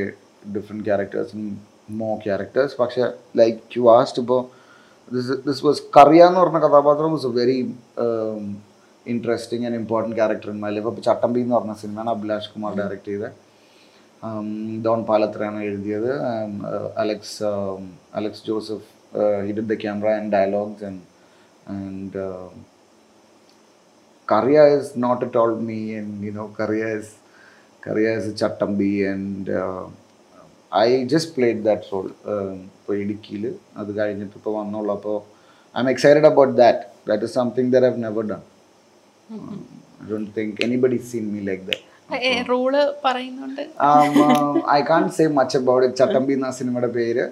to 0.53 0.61
characters 0.87 1.31
characters 2.25 2.69
and 2.71 2.79
പക്ഷേ 2.81 3.03
ലൈക്ക് 3.39 3.59
യു 3.77 3.83
ആസ്റ്റ് 3.95 4.19
ഇപ്പോൾ 4.23 4.41
ദിസ് 5.11 5.35
ദിസ് 5.47 5.61
വാസ് 5.65 5.81
കറിയ 5.97 6.21
എന്ന് 6.29 6.39
പറഞ്ഞ 6.41 6.59
കഥാപാത്രം 6.65 7.11
was 7.15 7.27
a 7.29 7.31
very 7.39 7.57
interesting 9.13 9.65
and 9.67 9.77
important 9.81 10.17
character 10.19 10.49
in 10.53 10.59
my 10.63 10.71
life 10.75 10.87
അപ്പോൾ 10.91 11.03
ചട്ടമ്പി 11.07 11.39
എന്ന് 11.45 11.55
പറഞ്ഞ 11.57 11.73
സിനിമയാണ് 11.81 12.11
അഭിലാഷ് 12.15 12.49
കുമാർ 12.53 12.71
ഡയറക്റ്റ് 12.79 13.09
ചെയ്തത്. 13.11 13.44
ഡോൺ 14.81 14.99
പാലത്രയാണ് 15.05 15.59
എഴുതിയത് 15.63 16.11
Alex 16.97 17.49
Alex 18.15 18.43
Joseph 18.47 18.87
did 19.47 19.65
the 19.73 19.77
camera 19.83 20.09
and 20.19 20.31
dialogues 20.31 20.85
and 20.85 21.03
and 21.75 22.23
Karya 24.27 24.77
is 24.77 24.95
not 24.95 25.21
at 25.23 25.35
all 25.35 25.55
me, 25.57 25.95
and 25.95 26.23
you 26.23 26.31
know, 26.31 26.47
Karya 26.49 26.97
is 26.97 27.15
Karya 27.83 28.17
is 28.17 28.27
a 28.27 28.33
Chattambi, 28.33 29.11
and 29.11 29.49
uh, 29.51 29.85
I 30.71 31.05
just 31.05 31.35
played 31.35 31.59
that 31.63 31.83
role. 31.91 32.11
ഇപ്പോൾ 32.77 32.97
ഇടുക്കിയിൽ 33.03 33.43
അത് 33.81 33.87
കഴിഞ്ഞിട്ട് 33.97 34.33
ഇപ്പോൾ 34.39 34.53
വന്നുള്ളൂ 34.57 34.91
അപ്പോൾ 34.95 35.15
I 35.75 35.81
am 35.83 35.87
excited 35.91 36.27
about 36.29 36.51
that 36.59 36.81
that 37.07 37.23
is 37.27 37.33
something 37.37 37.71
they 37.75 37.83
have 37.87 38.01
never 38.03 38.23
done 38.31 38.41
I 40.01 40.09
don't 40.09 40.29
think 40.35 40.59
anybody 40.65 40.97
seen 41.11 41.25
me 41.35 41.39
like 41.49 41.63
that 41.69 41.84
role 42.49 42.73
പറയുന്നുണ്ട്. 43.05 43.61
I 44.77 44.81
can't 44.89 45.03
say 45.17 45.27
much 45.37 45.57
about 45.57 45.85
it 45.87 45.97
Chattambi 46.01 46.33
എന്ന 46.33 46.51
സിനിമയുടെ 46.59 46.87
പേര് 46.97 47.25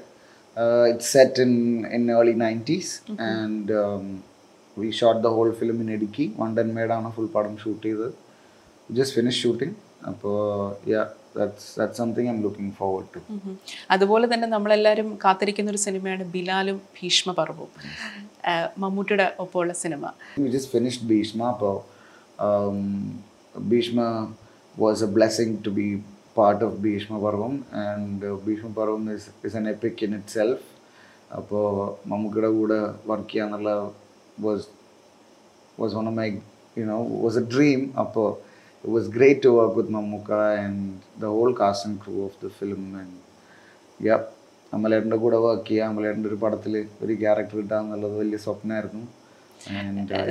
it 0.92 1.06
set 1.14 1.42
in 1.46 1.54
in 1.98 2.04
early 2.18 2.36
nineties 2.44 2.94
and 3.30 3.74
we 4.78 4.90
shot 5.00 5.22
the 5.24 5.32
whole 5.38 5.52
film 5.60 5.80
in 5.84 5.92
Idukki. 5.98 6.26
വണ്ടൻമേടാണ് 6.38 7.12
full 7.16 7.30
പടം 7.36 7.58
shoot 7.64 7.84
ചെയ്തത്. 7.88 8.14
Just 8.92 9.16
finish 9.16 9.42
shooting 9.44 9.76
അപ്പോൾ 10.12 10.40
yeah. 10.94 11.04
അതുപോലെ 13.92 14.34
തന്നെ 14.34 14.48
നമ്മളെല്ലാവരും 14.48 15.08
കാത്തിരിക്കുന്ന 15.24 15.72
ഒരു 15.72 15.78
സിനിമയാണ് 15.78 16.24
ബിലാലും 16.34 16.78
ഭീഷ്മ 16.98 17.32
പർവവും 17.32 17.72
മമ്മൂട്ടിയുടെ 18.78 19.28
ഒപ്പമുള്ള 19.40 19.74
സിനിമ. 19.74 20.12
ഭീഷ്മ 20.40 21.08
ഭീഷ്മ. 21.14 21.44
അപ്പോൾ 21.44 21.76
Bhishma 23.72 24.06
was 24.76 25.02
a 25.02 25.08
blessing 25.10 25.62
to 25.62 25.72
be 25.72 26.02
part 26.36 26.62
of 26.62 26.82
Bhishma 26.82 27.18
Parvam, 27.18 27.64
and 27.72 28.24
uh, 28.24 28.36
Bhishma 28.38 28.70
Parvam 28.70 29.12
is, 29.12 29.30
is 29.44 29.56
an 29.56 29.68
epic 29.68 30.02
in 30.04 30.14
itself. 30.14 30.62
അപ്പോൾ 31.32 31.64
മമ്മൂക്കയുടെ 32.10 32.50
കൂടെ 32.58 32.76
work 33.10 33.30
ചെയ്യാന്നുള്ള 33.30 33.72
was 34.38 34.66
was 35.78 35.94
one 35.98 36.08
of 36.10 36.18
my 36.20 36.28
you know 36.78 36.98
was 37.24 37.40
a 37.42 37.44
dream 37.54 37.80
അപ്പോൾ 38.04 38.28
it 38.84 38.92
was 38.96 39.10
great 39.16 39.42
to 39.46 39.52
work 39.58 39.76
with 39.80 39.94
Mammukka 39.96 40.32
and 40.60 40.84
the 41.22 41.32
whole 41.38 41.52
cast 41.62 41.88
and 41.88 42.00
crew 42.04 42.16
of 42.28 42.38
the 42.44 42.52
film 42.60 42.84
and 43.02 43.18
yeah 44.00 44.18
അമ്മലേട്ടന്റെ 44.74 45.20
കൂടെ 45.24 45.40
work 45.48 45.68
ചെയ്യുക 45.72 45.90
അമ്മലേട്ടന്റെ 45.90 46.30
ഒരു 46.32 46.40
പടത്തിൽ 46.46 46.76
ഒരു 47.06 47.16
character 47.24 47.58
കിട്ടുക 47.60 47.82
എന്നുള്ളത് 47.84 48.16
വലിയ 48.22 48.40
സ്വപ്നമായിരുന്നു 48.46 49.04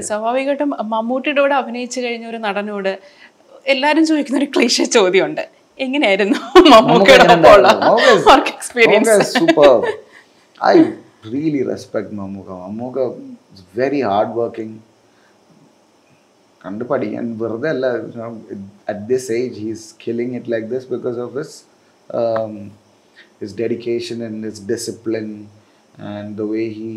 സ്വാഭാവികമായിട്ടും 0.08 0.70
മമ്മൂട്ടിയുടെ 0.94 1.40
കൂടെ 1.40 1.56
അഭിനയിച്ചു 1.60 1.98
കഴിഞ്ഞ 2.04 2.26
ഒരു 2.32 2.38
നടനോട് 2.46 2.92
എല്ലാരും 3.66 4.04
ചോദിക്കുന്ന 4.08 4.38
ഒരു 4.42 4.48
ക്ലീശ 4.54 4.82
ചോദ്യമുണ്ട്. 4.96 5.44
എങ്ങനെയായിരുന്നു 5.78 6.38
മമ്മൂക്കയുടെ 6.72 7.24
ഒപ്പമുള്ള 7.34 7.68
work 8.28 8.52
experience 8.56 9.16
super 9.34 9.70
I 10.60 10.76
really 11.34 11.62
respect 11.70 12.16
Mammukka. 12.20 12.50
Mammukka 12.64 12.98
very 13.80 14.00
hard 14.08 14.34
working 14.38 14.78
കണ്ട് 16.64 16.84
പഠിക്കാൻ. 16.90 17.24
വെറുതെ 17.40 17.68
അല്ല 17.74 17.86
at 18.90 19.00
this 19.12 19.28
age 19.38 19.56
he's 19.64 19.86
killing 20.04 20.34
it 20.38 20.52
like 20.54 20.68
this 20.74 20.88
because 20.94 21.18
of 21.24 21.32
his 21.38 21.56
his 23.42 23.56
dedication 23.62 24.18
and 24.28 24.50
his 24.50 24.64
discipline 24.74 25.28
and 26.12 26.30
the 26.40 26.46
way 26.54 26.62
he 26.78 26.92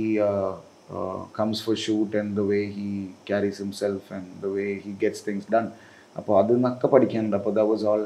comes 1.39 1.62
for 1.65 1.75
shoot 1.86 2.13
and 2.21 2.34
the 2.39 2.43
way 2.51 2.62
he 2.78 2.89
carries 3.32 3.60
himself 3.63 4.08
and 4.17 4.30
the 4.43 4.54
way 4.58 4.67
he 4.86 4.93
gets 5.04 5.23
things 5.30 5.47
done 5.56 5.67
അപ്പോൾ 6.17 6.43
അതിൽ 6.43 6.56
നിന്നൊക്കെ 6.56 6.88
പഠിക്കാനുണ്ട് 6.88 7.38
അപ്പോൾ 7.38 7.54
the 7.54 7.60
was 7.71 7.86
all 7.86 8.04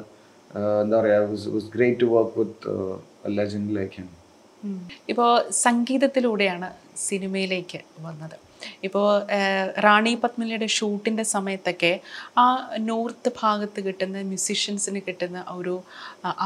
എന്താ 0.83 0.97
പറയുക 1.01 1.69
great 1.75 2.01
to 2.01 2.05
work 2.05 2.39
with 2.39 2.73
legend 3.39 3.75
like 3.75 4.05
ഇപ്പോൾ 5.09 5.51
സംഗീതത്തിലൂടെയാണ് 5.51 6.69
സിനിമയിലേക്ക് 6.95 7.79
വന്നത്. 8.01 8.37
ഇപ്പോൾ 8.87 9.07
റാണി 9.85 10.13
പത്മിനിയുടെ 10.23 10.69
ഷൂട്ടിന്റെ 10.77 11.25
സമയത്തൊക്കെ 11.35 11.93
ആ 12.43 12.47
നോർത്ത് 12.89 13.31
ഭാഗത്ത് 13.41 13.79
കിട്ടുന്ന 13.87 14.23
മ്യൂസിഷ്യൻസിന് 14.31 15.01
കിട്ടുന്ന 15.07 15.39
ഒരു 15.57 15.75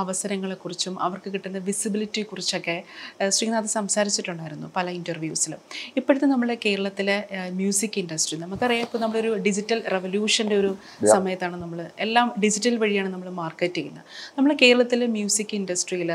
അവസരങ്ങളെക്കുറിച്ചും 0.01 0.95
അവർക്ക് 1.05 1.29
കിട്ടുന്ന 1.35 1.61
വിസിബിലിറ്റിയെക്കുറിച്ചൊക്കെ 1.69 2.63
കുറിച്ചൊക്കെ 2.65 3.29
ശ്രീനാഥ് 3.35 3.71
സംസാരിച്ചിട്ടുണ്ടായിരുന്നു 3.75 4.67
പല 4.75 4.87
ഇന്റർവ്യൂസിലും 4.97 5.59
ഇപ്പോഴത്തെ 5.99 6.27
നമ്മുടെ 6.31 6.55
കേരളത്തിലെ 6.65 7.17
മ്യൂസിക് 7.59 7.97
ഇൻഡസ്ട്രി 8.01 8.37
നമുക്കറിയാം 8.43 8.83
ഇപ്പോൾ 8.87 8.99
നമ്മളൊരു 9.03 9.31
ഡിജിറ്റൽ 9.45 9.79
റവല്യൂഷന്റെ 9.95 10.55
ഒരു 10.61 10.71
സമയത്താണ് 11.13 11.57
നമ്മൾ 11.63 11.79
എല്ലാം 12.05 12.27
ഡിജിറ്റൽ 12.43 12.75
വഴിയാണ് 12.83 13.09
നമ്മൾ 13.13 13.29
മാർക്കറ്റ് 13.41 13.77
ചെയ്യുന്നത്. 13.77 14.05
നമ്മൾ 14.37 14.51
കേരളത്തിലെ 14.61 15.07
മ്യൂസിക് 15.15 15.53
ഇൻഡസ്ട്രിയിൽ 15.59 16.11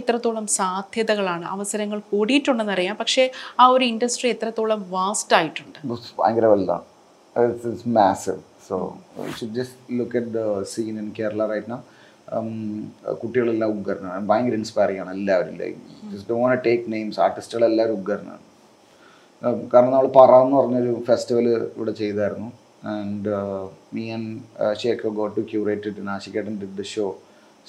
എത്രത്തോളം 0.00 0.46
സാധ്യതകളാണ് 0.58 1.46
അവസരങ്ങൾ 1.54 1.98
കൂടിയിട്ടുണ്ടെന്നറിയാം. 2.12 2.96
പക്ഷേ 3.02 3.24
ആ 3.62 3.66
ഒരു 3.74 3.84
ഇൻഡസ്ട്രി 3.92 4.28
എത്രത്തോളം 4.36 4.80
വാസ്റ്റ് 5.18 5.34
ആയിട്ടുണ്ട്. 5.36 5.78
ഭയങ്കര 6.18 6.46
വലുതാണ്. 6.54 6.84
It's 7.36 8.34
so 8.66 8.76
should 9.38 9.64
look 9.98 10.20
the 10.34 10.40
scene 10.72 10.94
in 11.02 11.06
Kerala 11.18 11.42
right 11.52 11.70
now 11.72 11.78
കുട്ടികളെല്ലാം 13.20 13.70
ഉഗ്രനാണ്. 13.76 14.20
ഭയങ്കര 14.30 14.54
ഇൻസ്പയറിംഗ് 14.62 15.00
ആണ് 15.02 15.10
എല്ലാവരും. 15.18 15.54
Like 15.62 15.78
just 16.12 16.28
don't 16.32 16.54
take 16.66 16.84
names 16.94 17.20
ആർട്ടിസ്റ്റുകളെല്ലാവരും 17.26 17.96
ഉഗ്രനാണ്. 18.00 18.44
Um, 19.42 19.58
കാരണം 19.72 19.92
നമ്മൾ 19.94 20.08
പറ 20.18 20.32
എന്ന് 20.44 20.56
പറഞ്ഞൊരു 20.58 20.92
ഫെസ്റ്റിവൽ 21.08 21.46
ഇവിടെ 21.76 21.92
ചെയ്തായിരുന്നു. 22.02 22.48
And 22.94 23.32
me 23.96 24.04
and 24.16 24.32
Shekh 24.82 25.12
go 25.18 25.26
to 25.38 25.44
curate 25.52 25.88
it 25.90 26.04
നാശിക്കേട്ടൻ 26.12 26.54
did 26.62 26.76
the 26.80 26.86
show 26.94 27.06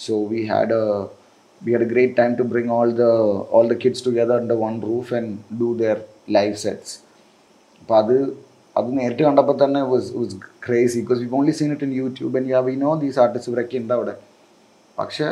so 0.06 0.18
we 0.34 0.42
had 0.54 0.78
a 0.82 0.84
we 1.62 1.72
had 1.76 1.82
a 1.86 1.92
great 1.94 2.12
time 2.20 2.34
to 2.40 2.44
bring 2.52 2.68
all 2.76 2.90
the 3.02 3.12
all 3.56 3.66
the 3.72 3.80
kids 3.84 4.00
together 4.06 4.36
under 4.42 4.58
one 4.68 4.78
roof 4.90 5.08
and 5.18 5.30
do 5.62 5.70
their 5.82 5.98
live 6.36 6.58
അപ്പോൾ 7.90 8.02
അത് 8.04 8.18
അത് 8.76 8.90
നേരിട്ട് 8.98 9.24
കണ്ടപ്പോൾ 9.28 9.56
തന്നെ 9.62 9.80
was 9.92 10.10
crazy 10.66 10.98
because 11.00 11.22
we 11.22 11.30
only 11.38 11.54
seen 11.60 11.70
it 11.76 11.86
in 11.88 11.94
YouTube 12.00 12.36
and 12.40 12.50
yeah 12.52 12.60
we 12.68 12.74
know 12.84 12.92
these 13.04 13.18
artist 13.24 13.50
ഇവരൊക്കെ 13.52 13.78
ഉണ്ട് 13.82 13.94
അവിടെ. 13.96 14.14
പക്ഷേ 14.98 15.28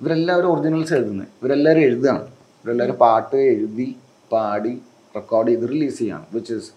ഇവരെല്ലാവരും 0.00 0.48
ഒറിജിനൽസ് 0.52 0.94
എഴുതുന്നത് 0.96 1.28
ഇവരെല്ലാവരും 1.40 1.82
എഴുതുകയാണ് 1.88 2.24
ഇവരെല്ലാവരും 2.64 2.96
പാട്ട് 3.04 3.40
എഴുതി 3.52 3.86
പാടി 4.32 4.74
റെക്കോർഡ് 5.14 5.50
ചെയ്ത് 5.52 5.66
റിലീസ് 5.74 5.98
ചെയ്യാണ് 6.02 6.26
which 6.34 6.52
is 6.58 6.70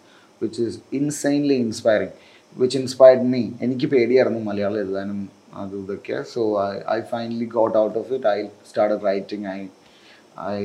which 0.43 0.61
is 0.69 0.79
insanely 0.99 1.57
inspiring 1.65 2.15
which 2.57 2.77
inspired 2.83 3.27
me 3.33 3.43
എനിക്ക് 3.67 3.89
പേടിയായിരുന്നു 3.95 4.41
മലയാളം 4.49 4.79
എഴുതാനും 4.85 5.21
അതും 5.61 5.83
ഇതൊക്കെ. 5.85 6.19
So 6.33 6.41
I 6.69 6.71
I 6.97 6.99
finally 7.13 7.47
got 7.59 7.77
out 7.83 7.97
of 8.01 8.11
it 8.17 8.29
I 8.37 8.39
start 8.71 8.99
writing 9.09 9.47
I 9.57 9.59
I 10.55 10.59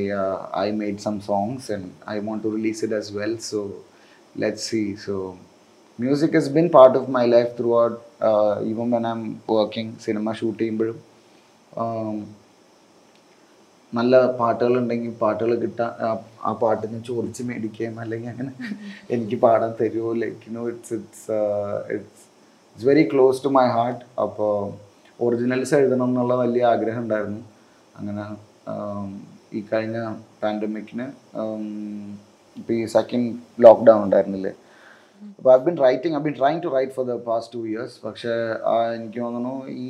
I 0.65 0.67
I 0.89 0.91
some 1.07 1.17
songs 1.31 1.71
and 1.77 1.89
I 2.15 2.19
want 2.29 2.45
to 2.47 2.53
release 2.59 2.83
it 2.87 2.99
as 3.01 3.13
well 3.21 3.37
well. 3.53 3.71
Let's 4.35 4.63
see. 4.65 4.97
So 4.97 5.39
music 5.99 6.33
has 6.33 6.49
been 6.49 6.71
part 6.71 6.97
of 6.97 7.09
my 7.09 7.25
life 7.27 7.57
throughout. 7.57 7.95
Uh, 8.21 8.63
even 8.63 8.91
when 8.91 9.05
I'm 9.05 9.23
working 9.51 9.89
cinema 9.99 10.35
shoot 10.35 10.57
ചെയ്യുമ്പോഴും 10.59 10.99
um, 11.77 12.19
നല്ല 13.93 14.17
പാട്ടുകളുണ്ടെങ്കിൽ 14.41 15.13
പാട്ടുകൾ 15.23 15.53
കിട്ടാൻ 15.63 15.89
ആ- 16.09 16.19
പാട്ടിന് 16.43 16.59
പാട്ട് 16.61 16.85
ഞാൻ 16.93 17.01
ചോദിച്ച് 17.09 17.43
മേടിക്കുകയും 17.49 17.97
അല്ലെങ്കിൽ 18.03 18.31
അങ്ങനെ 18.33 18.53
എനിക്ക് 19.15 19.37
പാടാൻ 19.45 19.71
തരുമോ 19.81 20.11
like 20.21 20.53
no 20.57 20.63
it's 20.73 20.93
it's 20.99 21.39
it's 21.97 22.23
it's 22.67 22.87
very 22.89 23.05
close 23.13 23.43
to 23.47 23.51
my 23.57 23.65
heart 23.77 24.03
അപ്പോൾ 24.25 24.53
ഒറിജിനൽസ് 25.21 25.75
എഴുതണം 25.81 26.07
എന്നുള്ള 26.11 26.35
വലിയ 26.43 26.65
ആഗ്രഹം 26.75 27.03
ഉണ്ടായിരുന്നു 27.07 27.43
അങ്ങനെ 27.95 28.27
ഈ 29.53 29.63
കഴിഞ്ഞ 29.73 29.99
പാൻഡമിക്കിന് 30.43 31.07
ഇപ്പോൾ 32.57 32.75
ഈ 32.75 32.85
സെക്കൻഡ് 32.95 33.31
ലോക്ക്ഡൗൺ 33.65 34.01
ഉണ്ടായിരുന്നില്ലേ? 34.05 34.53
അപ്പോൾ 35.31 35.51
I 35.55 35.59
been 35.65 35.77
writing 35.79 36.15
I 36.17 36.21
been 36.21 36.35
trying 36.39 36.61
to 36.63 36.71
write 36.77 36.93
for 36.93 37.05
the 37.07 37.17
past 37.27 37.53
two 37.55 37.61
years 37.67 37.97
പക്ഷേ 38.05 38.33
എനിക്ക് 38.97 39.21
തോന്നുന്നു 39.21 39.55
ഈ 39.77 39.87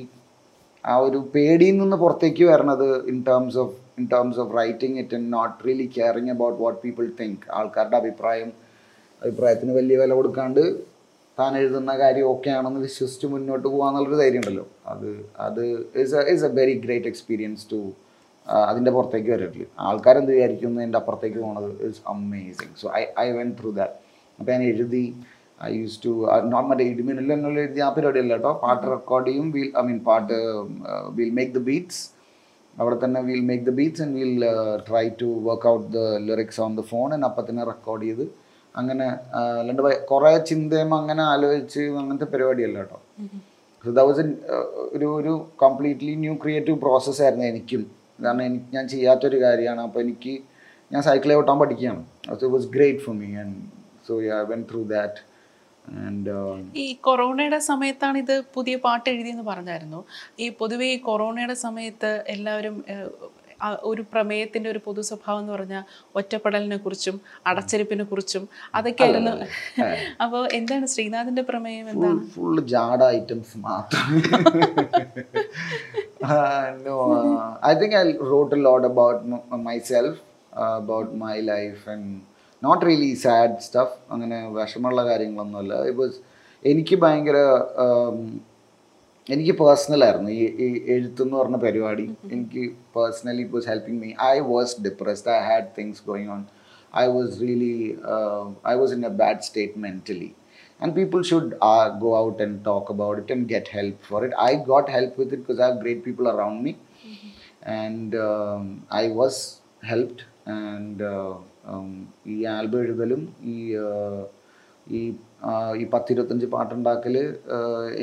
ആ 0.85 0.95
ഒരു 0.99 1.19
പേടിയിൽ 1.35 1.77
നിന്ന് 1.79 1.97
പുറത്തേക്ക് 1.97 2.45
വരണത് 2.45 2.87
in 3.09 3.19
terms 3.23 3.59
of 3.59 3.75
in 3.99 4.07
terms 4.13 4.39
of 4.39 4.53
writing 4.57 4.99
it 4.99 5.15
and 5.15 5.29
not 5.33 5.57
really 5.67 5.87
caring 5.97 6.31
about 6.31 6.59
what 6.63 6.79
people 6.85 7.07
think 7.21 7.45
ആൾക്കാരുടെ 7.53 7.97
അഭിപ്രായം 7.97 8.51
അഭിപ്രായത്തിന് 9.23 9.73
വലിയ 9.73 9.97
വില 9.97 10.13
കൊടുക്കാണ്ട് 10.15 10.63
താൻ 11.39 11.53
എഴുതുന്ന 11.59 11.93
കാര്യം 11.99 12.27
ഓക്കെ 12.27 12.51
ആണെന്ന് 12.51 12.81
വിശ്വസിച്ച് 12.81 13.27
മുന്നോട്ട് 13.27 13.67
പോകാന്നുള്ളൊരു 13.67 14.17
ധൈര്യം 14.17 14.41
ഉണ്ടല്ലോ 14.41 14.65
അത് 14.89 15.11
അത് 15.39 15.63
is 16.33 16.45
a 16.45 16.51
very 16.61 16.75
great 16.79 17.09
experience 17.09 17.67
to 17.71 17.81
അതിന്റെ 18.69 18.91
പുറത്തേക്ക് 18.97 19.31
വരട്ടില്ല 19.35 19.67
ആൾക്കാരെന്ത് 19.89 20.31
വിചാരിക്കുന്നു? 20.35 20.79
എന്റെ 20.87 20.99
അപ്പുറത്തേക്ക് 21.01 21.41
പോണത് 21.47 21.71
it's 21.85 22.03
amazing 22.13 22.75
so 22.83 22.87
I 23.01 23.03
I 23.25 23.27
went 23.39 23.51
through 23.61 23.71
that 23.81 23.97
അപ്പോൾ 24.39 24.51
ഞാൻ 24.55 24.63
എഴുതി 24.71 25.05
ഐ 25.61 25.71
യൂസ് 25.81 25.99
ടു 26.05 26.13
നോട്ട് 26.53 26.69
മറ്റേ 26.71 26.85
ഇടിമിന്നൽ 26.93 27.33
എന്നുള്ള 27.37 27.59
എഴുതി 27.65 27.81
ആ 27.87 27.89
പരിപാടിയല്ല 27.97 28.35
കേട്ടോ. 28.37 28.53
പാട്ട് 28.65 28.85
റെക്കോർഡ് 28.95 29.29
ചെയ്യും. 29.31 29.47
വിൽ 29.57 29.71
ഐ 29.81 29.83
മീൻ 29.91 30.01
പാട്ട് 30.09 30.39
വിൽ 31.19 31.33
മേക്ക് 31.39 31.53
ദ 31.59 31.63
ബീറ്റ്സ് 31.71 32.03
അവിടെ 32.77 32.97
തന്നെ 33.05 33.21
will 33.29 33.43
make 33.51 33.65
the 33.69 33.73
beats 33.81 34.03
and 34.05 34.17
will 34.21 34.35
try 34.89 35.05
to 35.23 35.29
work 35.49 35.69
out 35.73 35.87
the 35.97 36.01
lyrics 36.29 36.61
on 36.67 36.75
the 36.81 36.85
phone 36.93 37.07
and 37.17 37.27
അപ്പം 37.31 37.47
തന്നെ 37.51 37.65
റെക്കോർഡ് 37.73 38.05
ചെയ്ത് 38.09 38.25
അങ്ങനെ 38.75 39.07
അല്ലാണ്ട് 39.61 39.83
കുറേ 40.11 40.33
ചിന്തയും 40.51 40.91
അങ്ങനെ 40.99 41.23
ആലോചിച്ച് 41.33 41.83
അങ്ങനത്തെ 42.01 42.29
പരിപാടിയല്ല 42.35 42.79
കേട്ടോ. 42.83 42.99
സോ 43.85 43.93
ദ 43.99 44.03
വാസ് 44.09 44.25
ഒരു 44.97 45.07
ഒരു 45.21 45.33
കംപ്ലീറ്റ്ലി 45.65 46.15
ന്യൂ 46.25 46.35
ക്രിയേറ്റീവ് 46.43 46.79
പ്രോസസ്സായിരുന്നു 46.87 47.47
എനിക്കും. 47.53 47.83
കാരണം 48.23 48.43
എനിക്ക് 48.43 48.71
ഞാൻ 48.77 48.87
ചെയ്യാത്തൊരു 48.89 49.39
കാര്യമാണ്. 49.45 49.83
അപ്പോൾ 49.83 50.01
എനിക്ക് 50.01 50.35
ഞാൻ 50.91 51.03
സൈക്കിളെ 51.03 51.35
ഓട്ടാൻ 51.41 51.59
പഠിക്കുകയാണ്. 51.63 52.03
അത് 52.31 52.45
was 52.55 52.69
great 52.77 53.03
for 53.07 53.17
me 53.17 53.31
and 53.43 53.57
so 54.09 54.15
I 54.39 54.41
went 54.53 54.63
through 54.71 54.83
that 54.95 55.21
and 56.07 56.33
ഈ 56.85 56.87
കൊറോണയുടെ 57.09 57.61
സമയത്താണ് 57.71 58.19
ഇത് 58.19 58.35
പുതിയ 58.57 58.77
പാട്ട് 58.87 59.07
എഴുതിയെന്ന് 59.13 59.47
പറഞ്ഞായിരുന്നു. 59.53 60.01
ഈ 60.41 60.49
പൊതുവെ 60.61 60.89
ഈ 60.95 60.99
കൊറോണയുടെ 61.11 61.57
സമയത്ത് 61.67 62.11
എല്ലാവരും 62.29 62.77
ഒരു 63.83 64.03
പ്രമേയത്തിന്റെ 64.13 64.69
ഒരു 64.71 64.81
പൊതു 64.87 65.01
സ്വഭാവം 65.09 65.41
എന്ന് 65.41 65.53
പറഞ്ഞാൽ 65.53 65.83
ഒറ്റപ്പെടലിനെ 66.15 66.77
കുറിച്ചും 66.77 67.17
അടച്ചിരിപ്പിനെ 67.47 68.05
കുറിച്ചും 68.05 68.45
അതൊക്കെ 68.75 69.05
ആയിരുന്നു 69.05 69.33
അപ്പോൾ 70.25 70.43
എന്താണ് 70.59 70.87
ശ്രീനാഥിന്റെ 70.95 71.45
പ്രമേയം 71.51 71.89
എന്താണ്? 71.95 72.21
ഫുൾ 72.35 72.61
ജാഡ 72.75 73.01
ഐറ്റംസ് 73.19 73.59
മാത്രം. 73.67 74.07
No 76.21 76.95
I 77.69 77.71
think 77.81 77.95
I 77.99 78.03
wrote 78.31 78.53
a 78.55 78.59
lot 78.67 78.87
about 78.89 79.21
myself 79.91 80.19
about 80.65 81.13
my 81.23 81.37
life 81.51 81.79
and 81.93 82.11
not 82.63 82.83
really 82.89 83.13
sad 83.23 83.57
stuff 83.67 83.97
അങ്ങനെ 84.13 84.39
വിഷമമുള്ള 84.57 85.03
കാര്യങ്ങളൊന്നുമല്ല. 85.11 85.75
ഇറ്റ് 85.83 86.01
വാസ് 86.03 86.19
എനിക്ക് 86.63 86.97
ഭയങ്കര 87.05 87.39
um, 87.85 88.19
എനിക്ക് 89.27 89.55
പേഴ്സണൽ 89.61 90.01
ആയിരുന്നു. 90.05 90.31
ഈ 90.39 90.45
ഈ 90.65 90.69
എഴുത്തെന്ന് 90.95 91.37
പറഞ്ഞ 91.41 91.59
പരിപാടി. 91.65 92.07
എനിക്ക് 92.35 92.63
personally 92.97 93.43
it 93.45 93.57
was 93.57 93.69
helping 93.73 94.01
me 94.05 94.11
I 94.33 94.37
was 94.53 94.75
depressed 94.87 95.33
I 95.37 95.41
had 95.49 95.71
things 95.79 96.03
going 96.11 96.31
on 96.37 96.43
I 96.95 97.07
was 97.17 97.33
really 97.45 97.75
I 98.73 98.75
was 98.81 98.95
in 98.99 99.05
a 99.11 99.15
bad 99.23 99.43
state 99.49 99.83
mentally 99.87 100.31
and 100.81 100.95
people 100.95 101.23
should 101.23 101.49
uh, 101.63 101.89
go 102.05 102.11
out 102.17 102.41
and 102.41 102.65
talk 102.65 102.89
about 102.91 103.19
it 103.19 103.31
and 103.31 103.49
get 103.49 103.69
help 103.71 103.97
for 104.03 104.25
it. 104.27 104.33
I 104.39 104.57
got 104.57 104.89
help 104.89 105.19
with 105.19 105.33
it 105.33 105.39
because 105.39 105.61
i 105.61 105.69
have 105.69 105.81
great 105.81 106.03
people 106.05 106.29
around 106.29 106.59
me. 106.63 106.73
Mm-hmm. 107.03 107.31
and 107.63 108.15
um, 108.17 108.63
i 108.93 109.09
was 109.11 109.61
helped 109.83 110.21
and 110.59 111.01
uh, 111.05 111.35
um, 111.67 111.91
ഈ 112.27 112.37
album 112.53 112.79
എഴുതലും 112.85 113.23
ഈ 113.53 113.57
uh, 113.83 114.21
ഈ 114.87 115.01
ഈ 115.81 115.85
പത്തിരുപത്തഞ്ച് 115.93 116.47
പാട്ടുണ്ടാക്കൽ 116.55 117.17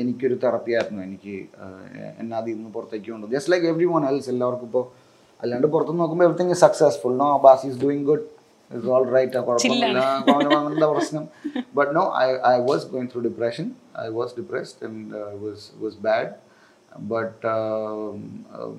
എനിക്കൊരു 0.00 0.36
തെറപ്പിയായിരുന്നു 0.44 1.00
എനിക്ക് 1.02 1.34
എന്നെ 2.20 2.34
അതിൽ 2.38 2.54
നിന്ന് 2.54 2.70
പുറത്തേക്ക് 2.76 3.10
കൊണ്ടു 3.10 3.28
just 3.34 3.52
like 3.52 3.66
every 3.72 3.86
one 3.92 4.04
else 4.10 4.30
എല്ലാവർക്കും 4.34 4.68
ഇപ്പോൾ 4.70 4.84
അല്ലാണ്ട് 5.42 5.66
പുറത്ത് 5.74 5.98
നോക്കുമ്പോൾ 6.02 6.26
everything 6.28 6.54
is 6.56 6.62
successful 6.66 7.14
no 7.24 7.28
boss 7.46 7.66
is 7.68 7.78
doing 7.84 8.06
good 8.10 8.24
it's 8.70 8.86
all 8.86 9.04
right. 9.04 9.34
Uh, 9.34 9.42
but 11.74 11.92
no, 11.92 12.08
I, 12.08 12.34
I 12.54 12.58
was 12.58 12.84
going 12.84 13.08
through 13.08 13.22
depression. 13.22 13.76
I 13.94 14.08
was 14.10 14.32
depressed 14.32 14.82
and 14.82 15.14
uh, 15.14 15.30
was 15.46 15.72
was 15.80 15.96
bad. 15.96 16.36
But 16.98 17.38
uh, 17.44 18.10
um, 18.10 18.44
uh, 18.52 18.70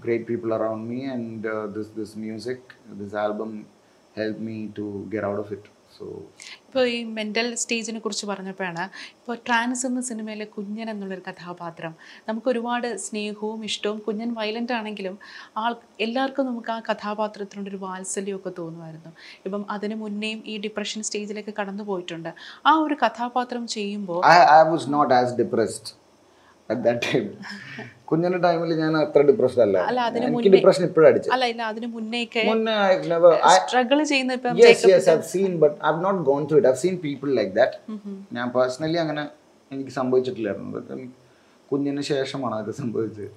great 0.00 0.26
people 0.26 0.52
around 0.52 0.88
me 0.88 1.04
and 1.04 1.46
uh, 1.46 1.66
this 1.66 1.88
this 1.88 2.16
music, 2.16 2.74
this 2.90 3.14
album 3.14 3.66
helped 4.14 4.40
me 4.40 4.70
to 4.74 5.06
get 5.10 5.24
out 5.24 5.38
of 5.38 5.52
it. 5.52 5.64
So 5.96 6.06
ഇപ്പോൾ 6.68 6.86
ഈ 6.94 6.96
mental 7.16 7.48
സ്റ്റേജിനെ 7.62 7.98
കുറിച്ച് 8.04 8.26
പറഞ്ഞപ്പോഴാണ് 8.30 8.84
ഇപ്പോൾ 9.18 9.34
trans 9.46 9.82
എന്ന 9.88 10.00
സിനിമയിലെ 10.08 10.46
കുഞ്ഞൻ 10.54 10.88
എന്നുള്ളൊരു 10.92 11.24
കഥാപാത്രം. 11.28 11.92
നമുക്ക് 12.28 12.48
ഒരുപാട് 12.52 12.88
സ്നേഹവും 13.04 13.60
ഇഷ്ടവും 13.68 13.98
കുഞ്ഞൻ 14.06 14.30
വയലന്റ് 14.38 14.74
ആണെങ്കിലും 14.78 15.16
ആൾ 15.62 15.74
എല്ലാവർക്കും 16.06 16.46
നമുക്ക് 16.50 16.72
ആ 16.76 16.78
കഥാപാത്രത്തിനോടൊരു 16.90 17.80
വാത്സല്യമൊക്കെ 17.86 18.52
തോന്നുമായിരുന്നു. 18.60 19.12
ഇപ്പം 19.46 19.64
അതിന് 19.76 19.98
മുന്നേയും 20.04 20.40
ഈ 20.52 20.56
ഡിപ്രഷൻ 20.66 21.02
സ്റ്റേജിലേക്ക് 21.08 21.54
കടന്നു 21.60 21.86
പോയിട്ടുണ്ട് 21.90 22.30
ആ 22.70 22.74
ഒരു 22.86 22.96
കഥാപാത്രം 23.04 23.66
ചെയ്യുമ്പോൾ 23.76 24.22
I 24.32 24.62
was 24.72 24.88
not 24.96 25.14
as 25.20 25.34
as 25.64 25.94
at 26.70 26.78
time 26.84 26.98
time. 27.04 27.28
കുഞ്ഞിന്റെ 28.08 28.38
ടൈമിൽ 28.38 28.70
ഞാൻ 28.82 28.92
അത്ര 28.96 29.20
ഡിപ്രഷൻ 29.28 29.60
അല്ല. 29.62 29.78
എനിക്ക് 30.18 30.50
ഡിപ്രഷൻ 30.54 30.82
ഇപ്പോഴും 30.88 31.06
അടിച്ചു 31.10 31.30
അല്ല 31.34 31.44
ഇല്ല 31.52 31.62
അതിന് 31.72 31.88
മുന്നേ 31.94 32.20
I, 33.48 33.56
സ്ട്രഗിൾ 33.56 33.98
ചെയ്യുന്ന 34.12 34.38
ഇപ്പം 34.38 34.60
yes 34.62 34.80
yes 34.92 35.06
I 35.08 35.16
seen 35.34 35.52
but 35.58 35.74
I've 35.86 36.00
not 36.00 36.18
gone 36.30 36.44
through 36.46 36.60
it. 36.62 36.68
I've 36.70 36.80
seen 36.84 36.96
people 37.08 37.30
like 37.40 37.52
that. 37.60 37.74
ഞാൻ 38.36 38.46
പേഴ്സണലി 38.56 39.00
അങ്ങനെ 39.04 39.24
എനിക്ക് 39.70 39.94
സംഭവിച്ചിട്ടില്ലായിരുന്നു. 40.00 41.06
കുഞ്ഞിന് 41.70 42.02
ശേഷമാണ് 42.10 42.54
അതൊക്കെ 42.54 42.74
സംഭവിച്ചത്. 42.82 43.28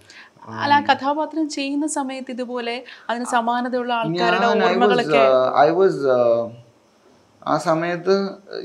അല്ല 0.64 0.76
കഥാപാത്രം 0.90 1.46
ചെയ്യുന്ന 1.50 1.88
സമയത്ത് 1.98 2.32
ഇതുപോലെ 2.36 2.76
അതിന് 3.10 3.26
സമാനതയുള്ള 3.36 3.94
ആൾക്കാരുടെ 4.00 4.48
ഓർമ്മകളൊക്കെ 4.68 5.24
ഐ 5.66 5.70
വാസ് 5.80 6.00
uh, 6.18 6.42
ആ 7.42 7.56
സമയത്ത് 7.70 8.16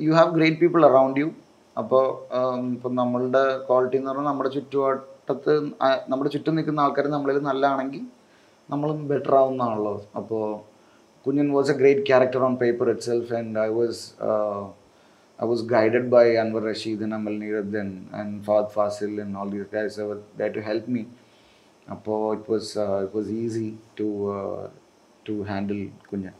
you 0.06 0.12
have 0.18 0.30
great 0.36 0.58
people 0.62 0.82
around 0.88 1.18
you 1.20 1.28
അപ്പോൾ 1.76 2.04
ഇപ്പം 2.74 2.92
നമ്മളുടെ 2.94 3.44
ക്വാളിറ്റി 3.68 3.96
എന്ന് 3.98 4.10
പറഞ്ഞാൽ 4.10 4.28
നമ്മുടെ 4.30 4.50
ചുറ്റുവട്ടത്ത് 4.56 5.54
നമ്മുടെ 6.08 6.30
ചുറ്റും 6.34 6.56
നിൽക്കുന്ന 6.56 6.80
ആൾക്കാർ 6.80 7.06
നമ്മളിൽ 7.16 7.40
നല്ലതാണെങ്കിൽ 7.48 8.02
നമ്മൾ 8.68 8.92
ബെറ്റർ 9.12 9.34
ആവുന്നതാണല്ലോ 9.34 9.94
അപ്പോൾ 10.20 10.44
Kunjan 11.26 11.48
was 11.52 11.70
a 11.70 11.76
great 11.76 12.04
character 12.06 12.42
on 12.44 12.54
paper 12.56 12.86
itself 13.10 13.32
and 13.40 13.60
I 13.66 13.70
was 13.80 14.02
I 15.38 15.44
was 15.44 15.62
guided 15.64 16.04
by 16.08 16.24
Anwar 16.34 16.60
Rashid 16.62 17.00
and 17.00 17.14
Amal 17.14 17.32
Neerad 17.32 17.72
and 18.12 18.44
Fahad 18.44 18.66
Fasil 18.70 19.20
and 19.20 19.36
all 19.36 19.48
these 19.48 19.64
guys 19.66 19.96
too 19.96 20.04
were 20.04 20.20
there 20.36 20.52
to 20.52 20.62
help 20.62 20.86
me. 20.88 21.02
അപ്പോൾ 21.86 22.18
it 22.34 22.44
was 22.48 22.66
uh, 22.76 22.98
it 23.06 23.12
was 23.12 23.28
easy 23.34 23.70
to 23.96 24.06
uh, 24.34 24.64
to 25.26 25.34
handle 25.44 25.82
Kunjan 26.10 26.34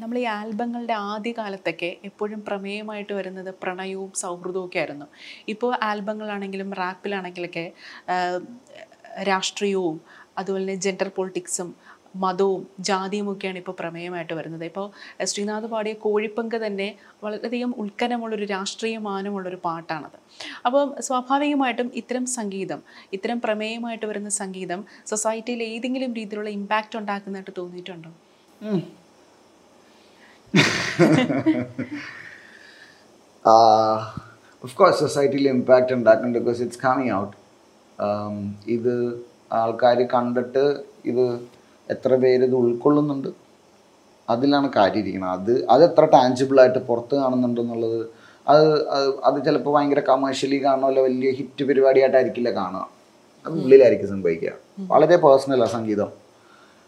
നമ്മൾ 0.00 0.16
ഈ 0.22 0.24
ആൽബങ്ങളുടെ 0.38 0.94
ആദ്യ 1.10 1.32
കാലത്തൊക്കെ 1.38 1.90
എപ്പോഴും 2.08 2.40
പ്രമേയമായിട്ട് 2.48 3.12
വരുന്നത് 3.18 3.50
പ്രണയവും 3.62 4.10
സൗഹൃദവും 4.22 4.64
ഒക്കെ 4.66 4.78
ആയിരുന്നു. 4.82 5.06
ഇപ്പോൾ 5.52 5.70
ആൽബങ്ങളാണെങ്കിലും 5.88 6.70
റാപ്പിലാണെങ്കിലൊക്കെ 6.80 7.66
രാഷ്ട്രീയവും 9.30 9.98
അതുപോലെ 10.40 10.64
തന്നെ 10.64 10.74
ജെൻഡർ 10.86 11.08
പൊളിറ്റിക്സും 11.18 11.68
മതവും 12.24 12.62
ജാതിയും 12.88 13.26
ഒക്കെയാണ് 13.30 13.58
ഇപ്പോൾ 13.62 13.74
പ്രമേയമായിട്ട് 13.80 14.34
വരുന്നത്. 14.38 14.64
ഇപ്പോൾ 14.70 14.86
ശ്രീനാഥ് 15.30 15.68
പാടിയ 15.72 15.94
കോഴിപ്പങ്ക് 16.04 16.56
തന്നെ 16.66 16.88
വളരെയധികം 17.24 17.72
ഉത്കനമുള്ളൊരു 17.82 18.46
രാഷ്ട്രീയ 18.52 18.98
മാനമുള്ളൊരു 19.08 19.58
പാട്ടാണത്. 19.66 20.18
അപ്പം 20.66 20.94
സ്വാഭാവികമായിട്ടും 21.08 21.90
ഇത്തരം 22.02 22.26
സംഗീതം 22.38 22.82
ഇത്തരം 23.18 23.40
പ്രമേയമായിട്ട് 23.46 24.06
വരുന്ന 24.12 24.32
സംഗീതം 24.42 24.82
സൊസൈറ്റിയിൽ 25.12 25.62
ഏതെങ്കിലും 25.72 26.12
രീതിയിലുള്ള 26.20 26.52
ഇമ്പാക്റ്റ് 26.60 26.98
ഉണ്ടാക്കുന്നതായിട്ട് 27.02 27.54
തോന്നിയിട്ടുണ്ടോ? 27.60 28.12
ഓഫ് 34.64 34.76
കോഴ്സ് 34.76 34.98
സൊസൈറ്റിയിൽ 34.98 35.48
ഇമ്പാക്റ്റ് 35.48 35.92
ഉണ്ടാക്കുന്നുണ്ട് 35.92 36.38
ബിക്കോസ് 36.38 36.62
ഇറ്റ്സ് 36.62 36.78
കമ്മിങ് 36.84 37.12
ഔട്ട് 37.20 37.36
ഇത് 38.76 38.94
ആൾക്കാർ 39.52 39.98
കണ്ടിട്ട് 40.14 40.64
ഇത് 41.04 41.24
എത്ര 41.90 42.14
പേര് 42.14 42.44
ഇത് 42.44 42.54
ഉൾക്കൊള്ളുന്നുണ്ട്? 42.54 43.28
അതിലാണ് 44.30 44.68
കാര്യം 44.76 45.00
ഇരിക്കുന്നത്. 45.02 45.32
അത് 45.40 45.52
അത് 45.70 45.82
എത്ര 45.84 46.04
ടാഞ്ചിബിളായിട്ട് 46.04 46.78
പുറത്ത് 46.78 47.14
കാണുന്നുണ്ടെന്നുള്ളത് 47.14 48.00
അത് 48.48 48.88
അത് 48.88 49.06
അത് 49.24 49.44
ചിലപ്പോൾ 49.44 49.72
ഭയങ്കര 49.76 50.00
കമേഴ്ഷ്യലി 50.00 50.64
കാണുമല്ലോ 50.64 51.02
വലിയ 51.02 51.30
ഹിറ്റ് 51.30 51.64
പരിപാടിയായിട്ടായിരിക്കില്ല 51.64 52.50
കാണുക. 52.54 52.84
അത് 53.46 53.54
ഉള്ളിലായിരിക്കും 53.62 54.08
സംഭവിക്കുക. 54.08 54.52
വളരെ 54.92 55.16
പേഴ്സണലാണ് 55.16 55.70
സംഗീതം. 55.70 56.25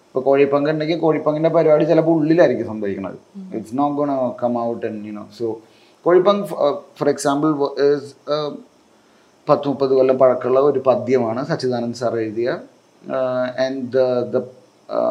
ഇപ്പോൾ 0.09 0.23
കോഴിപ്പങ്ക് 0.23 0.71
ഉണ്ടെങ്കിൽ 0.71 0.99
കോഴിപ്പങ്കിന്റെ 0.99 1.49
പരിപാടി 1.49 1.85
ചിലപ്പോൾ 1.85 2.14
ഉള്ളിലായിരിക്കും 2.21 2.66
സംഭവിക്കുന്നത് 2.66 3.18
it's 3.57 3.79
not 3.79 3.97
gonna 3.97 4.11
come 4.42 4.55
out 4.59 4.85
and 4.87 5.09
you know 5.09 5.25
so 5.38 5.47
Kozhippanku 6.07 6.44
for 6.99 7.09
example 7.09 7.51
പത്ത് 9.49 9.66
മുപ്പത് 9.68 9.92
കൊല്ലം 9.94 10.16
പഴക്കമുള്ള 10.18 10.61
ഒരു 10.71 10.81
പദ്യമാണ് 10.87 11.40
സച്ചിദാനന്ദ് 11.47 11.99
സാർ 11.99 12.14
എഴുതിയ. 12.18 12.49
ആൻഡ് 13.64 14.01
ദ 14.33 14.42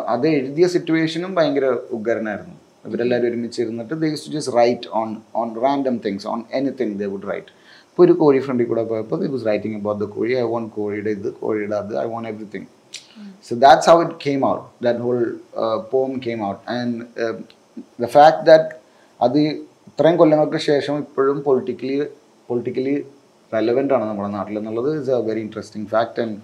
അത് 0.08 0.28
എഴുതിയ 0.28 0.66
സിറ്റുവേഷനും 0.68 1.32
ഭയങ്കര 1.36 1.68
ഉഗ്രനായിരുന്നു. 1.98 2.56
ഇവരെല്ലാവരും 2.86 3.28
ഒരുമിച്ച് 3.30 3.60
ഇരുന്നിട്ട് 3.62 3.94
they 4.02 4.10
to 4.26 4.32
just 4.36 4.54
write 4.58 4.88
on 5.00 5.10
on 5.36 5.48
random 5.64 5.96
things 6.06 6.28
on 6.28 6.40
anything 6.54 6.96
they 7.00 7.08
would 7.14 7.30
write 7.32 7.52
ഇപ്പോൾ 7.90 8.04
ഒരു 8.04 8.14
കോഴി 8.14 8.40
ഫ്രണ്ടിൽ 8.40 8.68
കൂടെ 8.68 8.84
പോയപ്പോൾ 8.84 9.20
they 9.22 9.28
was 9.36 9.46
writing 9.48 9.78
about 9.80 10.00
the 10.04 10.08
kozhi 10.16 10.34
I 10.34 10.46
want 10.54 10.70
കോഴിയുടെ 10.76 11.10
ഇത് 11.10 11.30
കോഴിയുടെ 11.42 11.76
അത് 11.76 11.94
I 12.00 12.06
want 12.14 12.30
everything 12.30 12.68
So 13.42 13.56
that's 13.56 13.86
how 13.90 13.98
it 14.02 14.14
came 14.20 14.44
out. 14.44 14.62
That 14.86 14.98
whole 15.06 15.24
uh, 15.64 15.78
poem 15.92 16.20
came 16.20 16.42
out, 16.48 16.60
and 16.78 16.92
uh, 17.26 17.34
the 18.04 18.10
fact 18.18 18.40
that 18.50 18.66
അത് 19.20 19.40
ഇത്രയും 19.90 20.16
കൊല്ലങ്ങൾക്ക് 20.20 20.60
ശേഷം 20.68 20.96
ഇപ്പോഴും 21.04 21.38
പൊളിറ്റിക്കലി 21.46 21.96
പൊളിറ്റിക്കലി 22.50 22.94
റെലവെന്റ് 23.52 23.94
ആണ് 23.96 24.06
നമ്മുടെ 24.10 24.30
നാട്ടിൽ 24.36 24.58
എന്നുള്ളത് 24.60 24.90
is 25.00 25.12
a 25.16 25.18
very 25.30 25.42
interesting 25.46 25.88
fact 25.94 26.22
and 26.24 26.38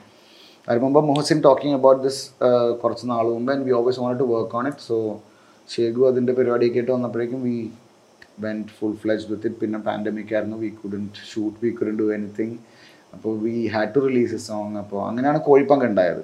I 0.68 0.76
remember 0.78 1.04
Mohsin 1.10 1.40
talking 1.48 1.76
about 1.80 2.02
this 2.06 2.22
കുറച്ച് 2.82 3.06
നാൾ 3.12 3.28
മുമ്പ് 3.36 3.52
and 3.54 3.66
we 3.68 3.74
always 3.80 4.02
want 4.04 4.20
to 4.24 4.28
work 4.34 4.58
on 4.60 4.68
it 4.72 4.84
so 4.90 4.98
Shekhu 5.70 6.04
അതിന്റെ 6.12 6.34
പരിപാടിയൊക്കെ 6.40 6.80
ആയിട്ട് 6.82 6.94
വന്നപ്പോഴേക്കും 6.98 7.42
we 7.50 7.58
went 8.46 8.74
full 8.78 8.96
fledge 9.02 9.26
with 9.32 9.48
it 9.50 9.62
പിന്നെ 9.64 9.82
പാൻഡമിക് 9.90 10.34
ആയിരുന്നു. 10.36 10.58
We 10.66 10.72
couldn't 10.82 11.26
shoot 11.32 11.58
we 11.64 11.72
couldn't 11.80 11.98
do 12.02 12.08
anything 12.18 12.58
അപ്പോൾ 13.16 13.34
we 13.46 13.56
had 13.76 13.94
to 13.98 14.02
release 14.10 14.36
a 14.40 14.44
song 14.50 14.78
അപ്പോൾ 14.84 15.02
അങ്ങനെയാണ് 15.10 15.42
കോഴിപ്പങ്ക് 15.50 15.86
ഉണ്ടായത്. 15.90 16.24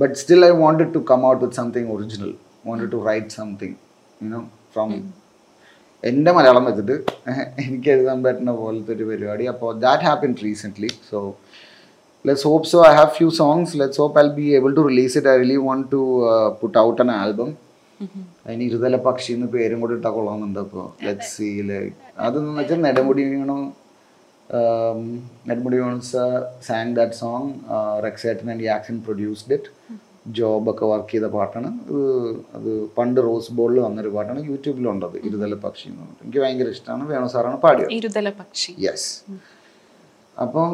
But 0.00 0.12
still 0.16 0.42
i 0.44 0.52
wanted 0.62 0.90
to 0.96 1.00
come 1.10 1.22
out 1.28 1.40
with 1.44 1.54
something 1.60 1.86
original. 1.96 2.32
Wanted 2.64 2.90
to 2.94 2.98
write 3.06 3.28
something 3.40 3.72
you 4.20 4.30
know 4.34 4.44
from 4.74 4.90
എന്റെ 6.02 6.30
മലയാളം 6.36 6.64
വെച്ചിട്ട് 6.68 6.94
എനിക്ക് 7.62 7.88
എഴുതാൻ 7.94 8.18
പറ്റുന്ന 8.26 8.52
പോലത്തെ 8.60 8.92
ഒരു 8.96 9.04
പരിപാടി. 9.08 9.44
അപ്പോൾ 9.52 9.68
that 9.82 10.04
happen 10.08 10.30
recently 10.44 10.90
so 11.08 11.18
let's 12.24 12.46
hope 12.50 12.68
so 12.70 12.78
I 12.90 12.92
have 12.98 13.10
few 13.18 13.28
songs 13.40 13.74
let's 13.80 14.00
hope 14.02 14.18
I 14.22 14.24
be 14.38 14.46
able 14.58 14.70
to 14.78 14.84
release 14.90 15.14
it 15.20 15.30
I 15.32 15.36
really 15.42 15.58
want 15.66 15.86
to 15.94 16.00
put 16.60 16.78
out 16.84 17.00
an 17.04 17.10
album 17.18 17.50
അതിന് 18.46 18.62
ഇരുതല 18.68 18.96
പക്ഷി 19.08 19.30
എന്ന് 19.36 19.48
പേരും 19.56 19.80
കൂടി 19.82 19.94
ഇട്ടാൽ 19.98 20.12
കൊള്ളാമെന്നുണ്ട് 20.16 20.60
അപ്പോൾ 20.64 20.86
ലെറ്റ്സ് 21.06 21.30
സീ 21.36 21.50
ലൈക്ക് 21.72 21.92
അതെന്ന് 22.26 22.54
വെച്ചാൽ 22.60 22.80
നെടുമുടി 22.86 23.24
വീണു. 23.32 23.58
നെടുമുടി 25.48 25.76
വീണുസ 25.80 26.12
സാങ് 26.68 26.94
ദാറ്റ് 26.96 27.16
സോങ് 27.22 27.50
റെക്സേറ്റൻ 28.06 28.48
ആൻഡ് 28.52 28.64
യാക്സൻ 28.70 28.96
പ്രൊഡ്യൂസ്ഡ് 29.06 29.54
ഇറ്റ് 29.56 29.70
ജോബൊക്കെ 30.38 30.84
വർക്ക് 30.92 31.10
ചെയ്ത 31.12 31.26
പാട്ടാണ്. 31.34 31.68
അത് 31.88 32.00
അത് 32.56 32.70
പണ്ട് 32.96 33.20
റോസ് 33.26 33.52
ബോളിൽ 33.58 33.78
വന്നൊരു 33.86 34.10
പാട്ടാണ്. 34.16 34.40
യൂട്യൂബിലുണ്ടത് 34.50 35.08
അത് 35.10 35.18
ഇരുതല 35.28 35.54
പക്ഷി 35.66 35.84
എന്ന് 35.88 36.00
പറഞ്ഞിട്ട്. 36.00 36.24
എനിക്ക് 36.24 36.40
ഭയങ്കര 36.44 36.68
ഇഷ്ടമാണ് 36.76 37.04
വേണു 37.12 37.28
സാറാണ് 37.34 37.58
പാടിയത്. 37.66 37.92
ഇരുതല 37.98 38.30
പക്ഷി. 38.40 38.72
യെസ് 38.86 39.10
അപ്പം 40.36 40.72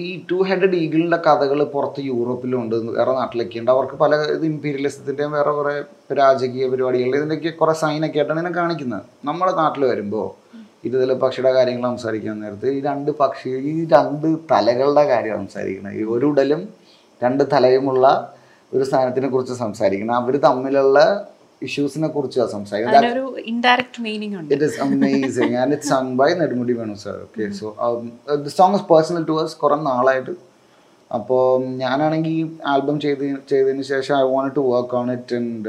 ഈ 0.00 0.04
ടു 0.30 0.36
ഹെഡഡ് 0.48 0.76
ഈഗിളിന്റെ 0.82 1.18
കഥകൾ 1.26 1.58
പുറത്ത് 1.72 2.00
യൂറോപ്പിലും 2.10 2.58
ഉണ്ട് 2.62 2.76
വേറെ 2.98 3.12
നാട്ടിലൊക്കെ 3.18 3.58
ഉണ്ട്. 3.62 3.70
അവർക്ക് 3.70 3.96
പല 4.04 4.20
ഇത് 4.36 4.44
ഇമ്പീരിയലിസത്തിന്റെയും 4.52 5.32
വേറെ 5.38 5.52
കുറേ 5.58 5.74
രാജകീയ 6.20 6.68
പരിപാടികളുടെ 6.68 7.18
ഇതിന്റെയൊക്കെ 7.20 7.52
കുറേ 7.62 7.74
സൈനൊക്കെ 7.82 8.20
ആയിട്ടാണ് 8.20 8.40
ഇതിനെ 8.40 8.54
കാണിക്കുന്നത്. 8.60 9.04
നമ്മുടെ 9.24 9.52
നാട്ടിൽ 9.62 9.84
വരുമ്പോൾ 9.92 10.41
ഇതിൽ 10.86 11.10
പക്ഷിയുടെ 11.22 11.52
കാര്യങ്ങൾ 11.52 11.84
സംസാരിക്കാൻ 11.90 12.36
നേരത്ത് 12.44 12.68
ഈ 12.76 12.78
രണ്ട് 12.88 13.10
പക്ഷി 13.20 13.50
ഈ 13.72 13.74
രണ്ട് 13.94 14.28
തലകളുടെ 14.52 15.04
കാര്യം 15.12 15.36
സംസാരിക്കുന്നത്. 15.42 15.94
ഈ 16.00 16.02
ഒരു 16.14 16.26
ഉടലും 16.30 16.62
രണ്ട് 17.24 17.42
തലയുമുള്ള 17.52 18.06
ഒരു 18.74 18.84
സ്ഥാനത്തിനെ 18.88 19.28
കുറിച്ച് 19.28 19.54
സംസാരിക്കണം 19.64 20.14
അവർ 20.20 20.36
തമ്മിലുള്ള 20.46 20.98
ഇഷ്യൂസിനെ 21.66 22.08
കുറിച്ചാണ് 22.14 22.50
സംസാരിക്കുന്നത്. 22.56 23.04
Nedumudi 26.40 26.72
Venu 26.80 26.94
sir 27.04 27.18
okay 27.26 27.44
so 27.60 27.66
the 28.46 28.52
song 28.58 28.74
to 29.28 29.36
us. 29.42 29.52
കുറേ 29.62 29.76
നാളായിട്ട്. 29.90 30.34
അപ്പോൾ 31.10 31.42
ഞാനാണെങ്കിൽ 31.82 32.32
ഈ 32.40 32.42
ആൽബം 32.72 32.96
ചെയ്ത് 33.04 33.24
ചെയ്തതിന് 33.50 33.84
ശേഷം 33.92 34.14
I 34.18 34.22
want 34.32 34.52
to 34.56 34.62
work 34.72 34.94
on 35.00 35.08
it 35.16 35.34
and 35.40 35.68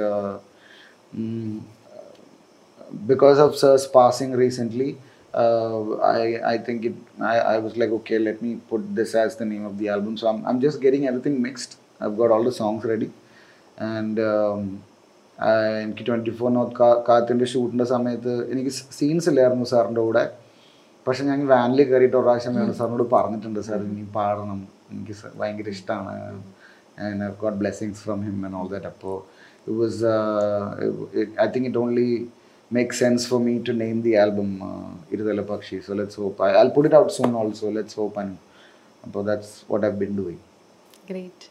because 2.93 3.39
of 3.39 3.55
Sir's 3.55 3.85
passing 3.87 4.31
recently, 4.35 4.89
uh, 5.33 5.79
I 5.95 6.21
I 6.45 6.57
think 6.59 6.85
it. 6.85 6.95
I, 7.23 7.37
I 7.53 7.57
was 7.59 7.75
like, 7.75 7.91
okay, 7.91 8.19
let 8.19 8.41
me 8.41 8.51
put 8.67 8.83
this 8.95 9.13
as 9.15 9.35
the 9.35 9.45
name 9.45 9.65
of 9.65 9.77
the 9.77 9.89
album. 9.89 10.15
So 10.17 10.27
I'm 10.27 10.45
I'm 10.45 10.59
just 10.59 10.81
getting 10.81 11.07
everything 11.07 11.41
mixed. 11.41 11.77
I've 12.01 12.17
got 12.17 12.31
all 12.31 12.43
the 12.43 12.51
songs 12.53 12.83
ready, 12.85 13.11
and 13.89 14.19
um, 14.31 14.65
എനിക്ക് 15.81 16.03
twenty 16.07 16.31
four 16.39 16.49
North 16.57 16.73
കാ 16.79 16.87
കാത്തിന്റെ 17.07 17.45
ഷൂട്ടിന്റെ 17.51 17.85
സമയത്ത് 17.91 18.33
എനിക്ക് 18.53 18.71
scenes 18.97 19.27
ഇല്ലായിരുന്നു 19.31 19.65
സാറിന്റെ 19.71 20.01
കൂടെ 20.07 20.23
പക്ഷെ 21.05 21.23
ഞാൻ 21.29 21.39
വാനിൽ 21.47 21.81
കയറിയിട്ട് 21.89 22.17
ഒരു 22.17 22.25
പ്രാവശ്യം 22.25 22.53
വേണം 22.57 22.75
സാറിനോട് 22.79 23.05
പറഞ്ഞിട്ടുണ്ട് 23.15 23.59
സാർ 23.69 23.79
ഇനി 23.87 24.03
പാടണം 24.17 24.59
എനിക്ക് 24.91 25.15
ഭയങ്കര 25.39 25.69
ഇഷ്ടമാണ് 25.77 26.13
and 27.05 27.25
I 27.27 27.29
got 27.41 27.57
blessings 27.63 28.01
from 28.05 28.19
him 28.27 28.37
and 28.47 28.57
all 28.59 28.69
that 28.75 28.89
അപ്പോൾ 28.93 29.17
it 29.65 29.77
was 29.81 30.03
I 31.45 31.47
think 31.55 31.67
it 31.71 31.81
only 31.83 32.07
make 32.77 32.95
sense 33.01 33.23
for 33.29 33.39
me 33.47 33.55
to 33.69 33.75
name 33.83 33.97
the 34.07 34.13
album 34.23 34.49
Iruthala 35.15 35.41
Pakshi 35.51 35.77
so 35.87 35.93
let's 35.99 36.19
hope 36.23 36.43
I 36.47 36.51
I 36.59 36.67
put 36.75 36.87
it 36.89 36.99
out 37.01 37.13
soon 37.19 37.31
also 37.41 37.69
let's 37.77 37.97
hope 38.01 38.19
and 38.23 38.35
അപ്പോൾ 39.03 39.23
that's 39.29 39.55
what 39.71 39.85
I 39.89 39.91
been 40.03 40.13
doing 40.21 40.43
great 41.09 41.47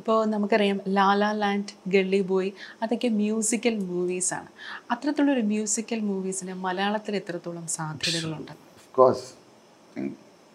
ഇപ്പോൾ 0.00 0.18
നമുക്കറിയാം 0.32 0.78
La La 0.96 1.28
Land 1.42 1.72
Gully 1.94 2.20
Boy 2.30 2.50
അതൊക്കെ 2.84 3.08
musical 3.20 3.74
മൂവീസാണ് 3.90 4.48
അത്തരത്തിലുള്ളൊരു 4.92 5.44
musical 5.52 6.00
മൂവീസിന് 6.10 6.54
മലയാളത്തിൽ 6.66 7.16
എത്രത്തോളം 7.20 7.66
സാധ്യതകളുണ്ട്? 7.76 8.52
Of 8.78 8.88
course, 8.94 9.22
I 9.26 9.94
think 9.94 10.10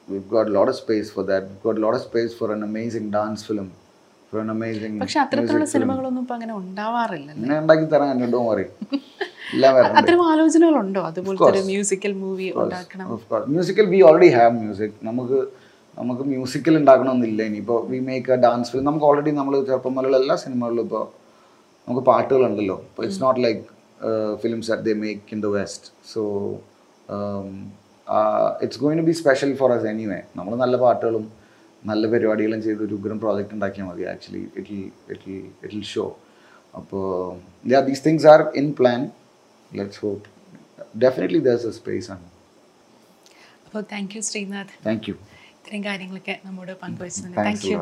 we've 0.08 0.30
got 0.36 0.46
a 0.52 0.54
lot 0.58 0.68
of 0.72 0.76
space 0.76 1.10
for 1.16 1.24
that. 1.30 1.44
We've 1.50 1.66
got 1.68 1.78
a 1.82 1.84
lot 1.86 1.96
of 1.98 2.02
space 2.02 2.32
for 2.40 2.48
an 2.58 2.64
amazing 2.70 3.08
dance 3.18 3.42
film, 3.50 3.68
for 4.34 4.40
an 4.46 4.52
amazing 4.58 4.94
പക്ഷെ 5.04 5.20
അത്തരത്തിലുള്ള 5.24 5.68
സിനിമകളൊന്നും 5.76 6.22
ഇപ്പൊ 6.26 6.36
അങ്ങനെ 6.38 6.56
ഉണ്ടാവാറില്ല 6.62 7.32
ഉണ്ടാക്കി 7.64 7.88
തരാൻ 7.94 8.24
എല്ലാം 8.28 8.46
വരണ്ടേ 8.52 9.00
അത്തരം 10.00 10.22
ആലോചനകളുണ്ടോ? 10.32 11.02
അതുപോലത്തെ 11.10 11.48
ഒരു 11.52 11.62
മ്യൂസിക്കൽ 11.70 12.14
മൂവി 12.24 12.48
ഉണ്ടാക്കണം. 12.62 13.08
Musical 13.54 13.86
we 13.94 14.00
already 14.10 14.30
have 14.36 14.54
music 14.62 14.96
നമുക്ക് 15.10 15.40
നമുക്ക് 15.98 16.24
മ്യൂസിക്കൽ 16.34 16.74
ഉണ്ടാക്കണമെന്നില്ല 16.80 17.42
ഇനിയിപ്പോൾ 17.50 17.80
we 17.92 18.00
make 18.10 18.32
a 18.36 18.38
dance 18.46 18.70
film 18.72 18.86
നമുക്ക് 18.90 19.06
ഓൾറെഡി 19.10 19.32
നമ്മൾ 19.40 19.54
ചെറുപ്പം 19.70 19.94
മുതലുള്ള 19.96 20.18
എല്ലാ 20.24 20.36
സിനിമകളിലും 20.44 20.86
ഇപ്പോൾ 20.88 21.04
നമുക്ക് 21.88 22.04
പാട്ടുകളുണ്ടല്ലോ. 22.12 22.78
ഇപ്പോൾ 22.90 23.04
it's 23.06 23.22
not 23.26 23.40
like 23.46 23.62
films 24.44 24.70
that 24.72 24.86
they 24.90 24.94
make 25.04 25.36
in 25.36 25.42
the 25.46 25.52
west 25.60 25.88
so 26.14 26.22
it's 28.64 28.80
going 28.84 29.00
to 29.02 29.08
be 29.12 29.16
special 29.22 29.52
for 29.62 29.72
us 29.78 29.88
anyway 29.94 30.20
നമ്മൾ 30.40 30.54
നല്ല 30.64 30.78
പാട്ടുകളും 30.86 31.26
നല്ല 31.84 32.04
പരിപാടികളും 32.14 32.60
ചെയ്ത് 32.66 32.82
ഒരു 32.88 32.94
ഉഗ്രം 33.00 33.20
പ്രോജക്റ്റ് 33.24 33.54
ഉണ്ടാക്കിയാൽ 33.58 33.88
മതി. 33.90 34.04
Actually 34.14 34.44
it 34.60 34.78
it 35.14 35.38
it 35.66 35.88
show 35.94 36.06
അപ്പോൾ 36.80 37.06
these 37.90 38.04
things 38.08 38.28
are 38.34 38.42
in 38.62 38.68
plan 38.80 39.02
let's 39.72 40.00
hope 40.00 40.28
definitely 41.00 41.40
there's 41.40 41.68
a 41.68 41.72
space 41.72 42.10
ആണ് 42.12 42.28
അപ്പോൾ 43.66 43.84
thank 43.92 44.16
you 44.18 44.22
Srinath 44.22 44.76
thank 44.88 45.08
you 45.10 45.16
ഇത്രയും 45.56 45.84
കാര്യങ്ങളൊക്കെ 45.86 46.36
നമ്മോട് 46.46 46.74
പങ്കുവച്ചതിന്. 46.82 47.36
Thank 47.40 47.68
you 47.68 47.80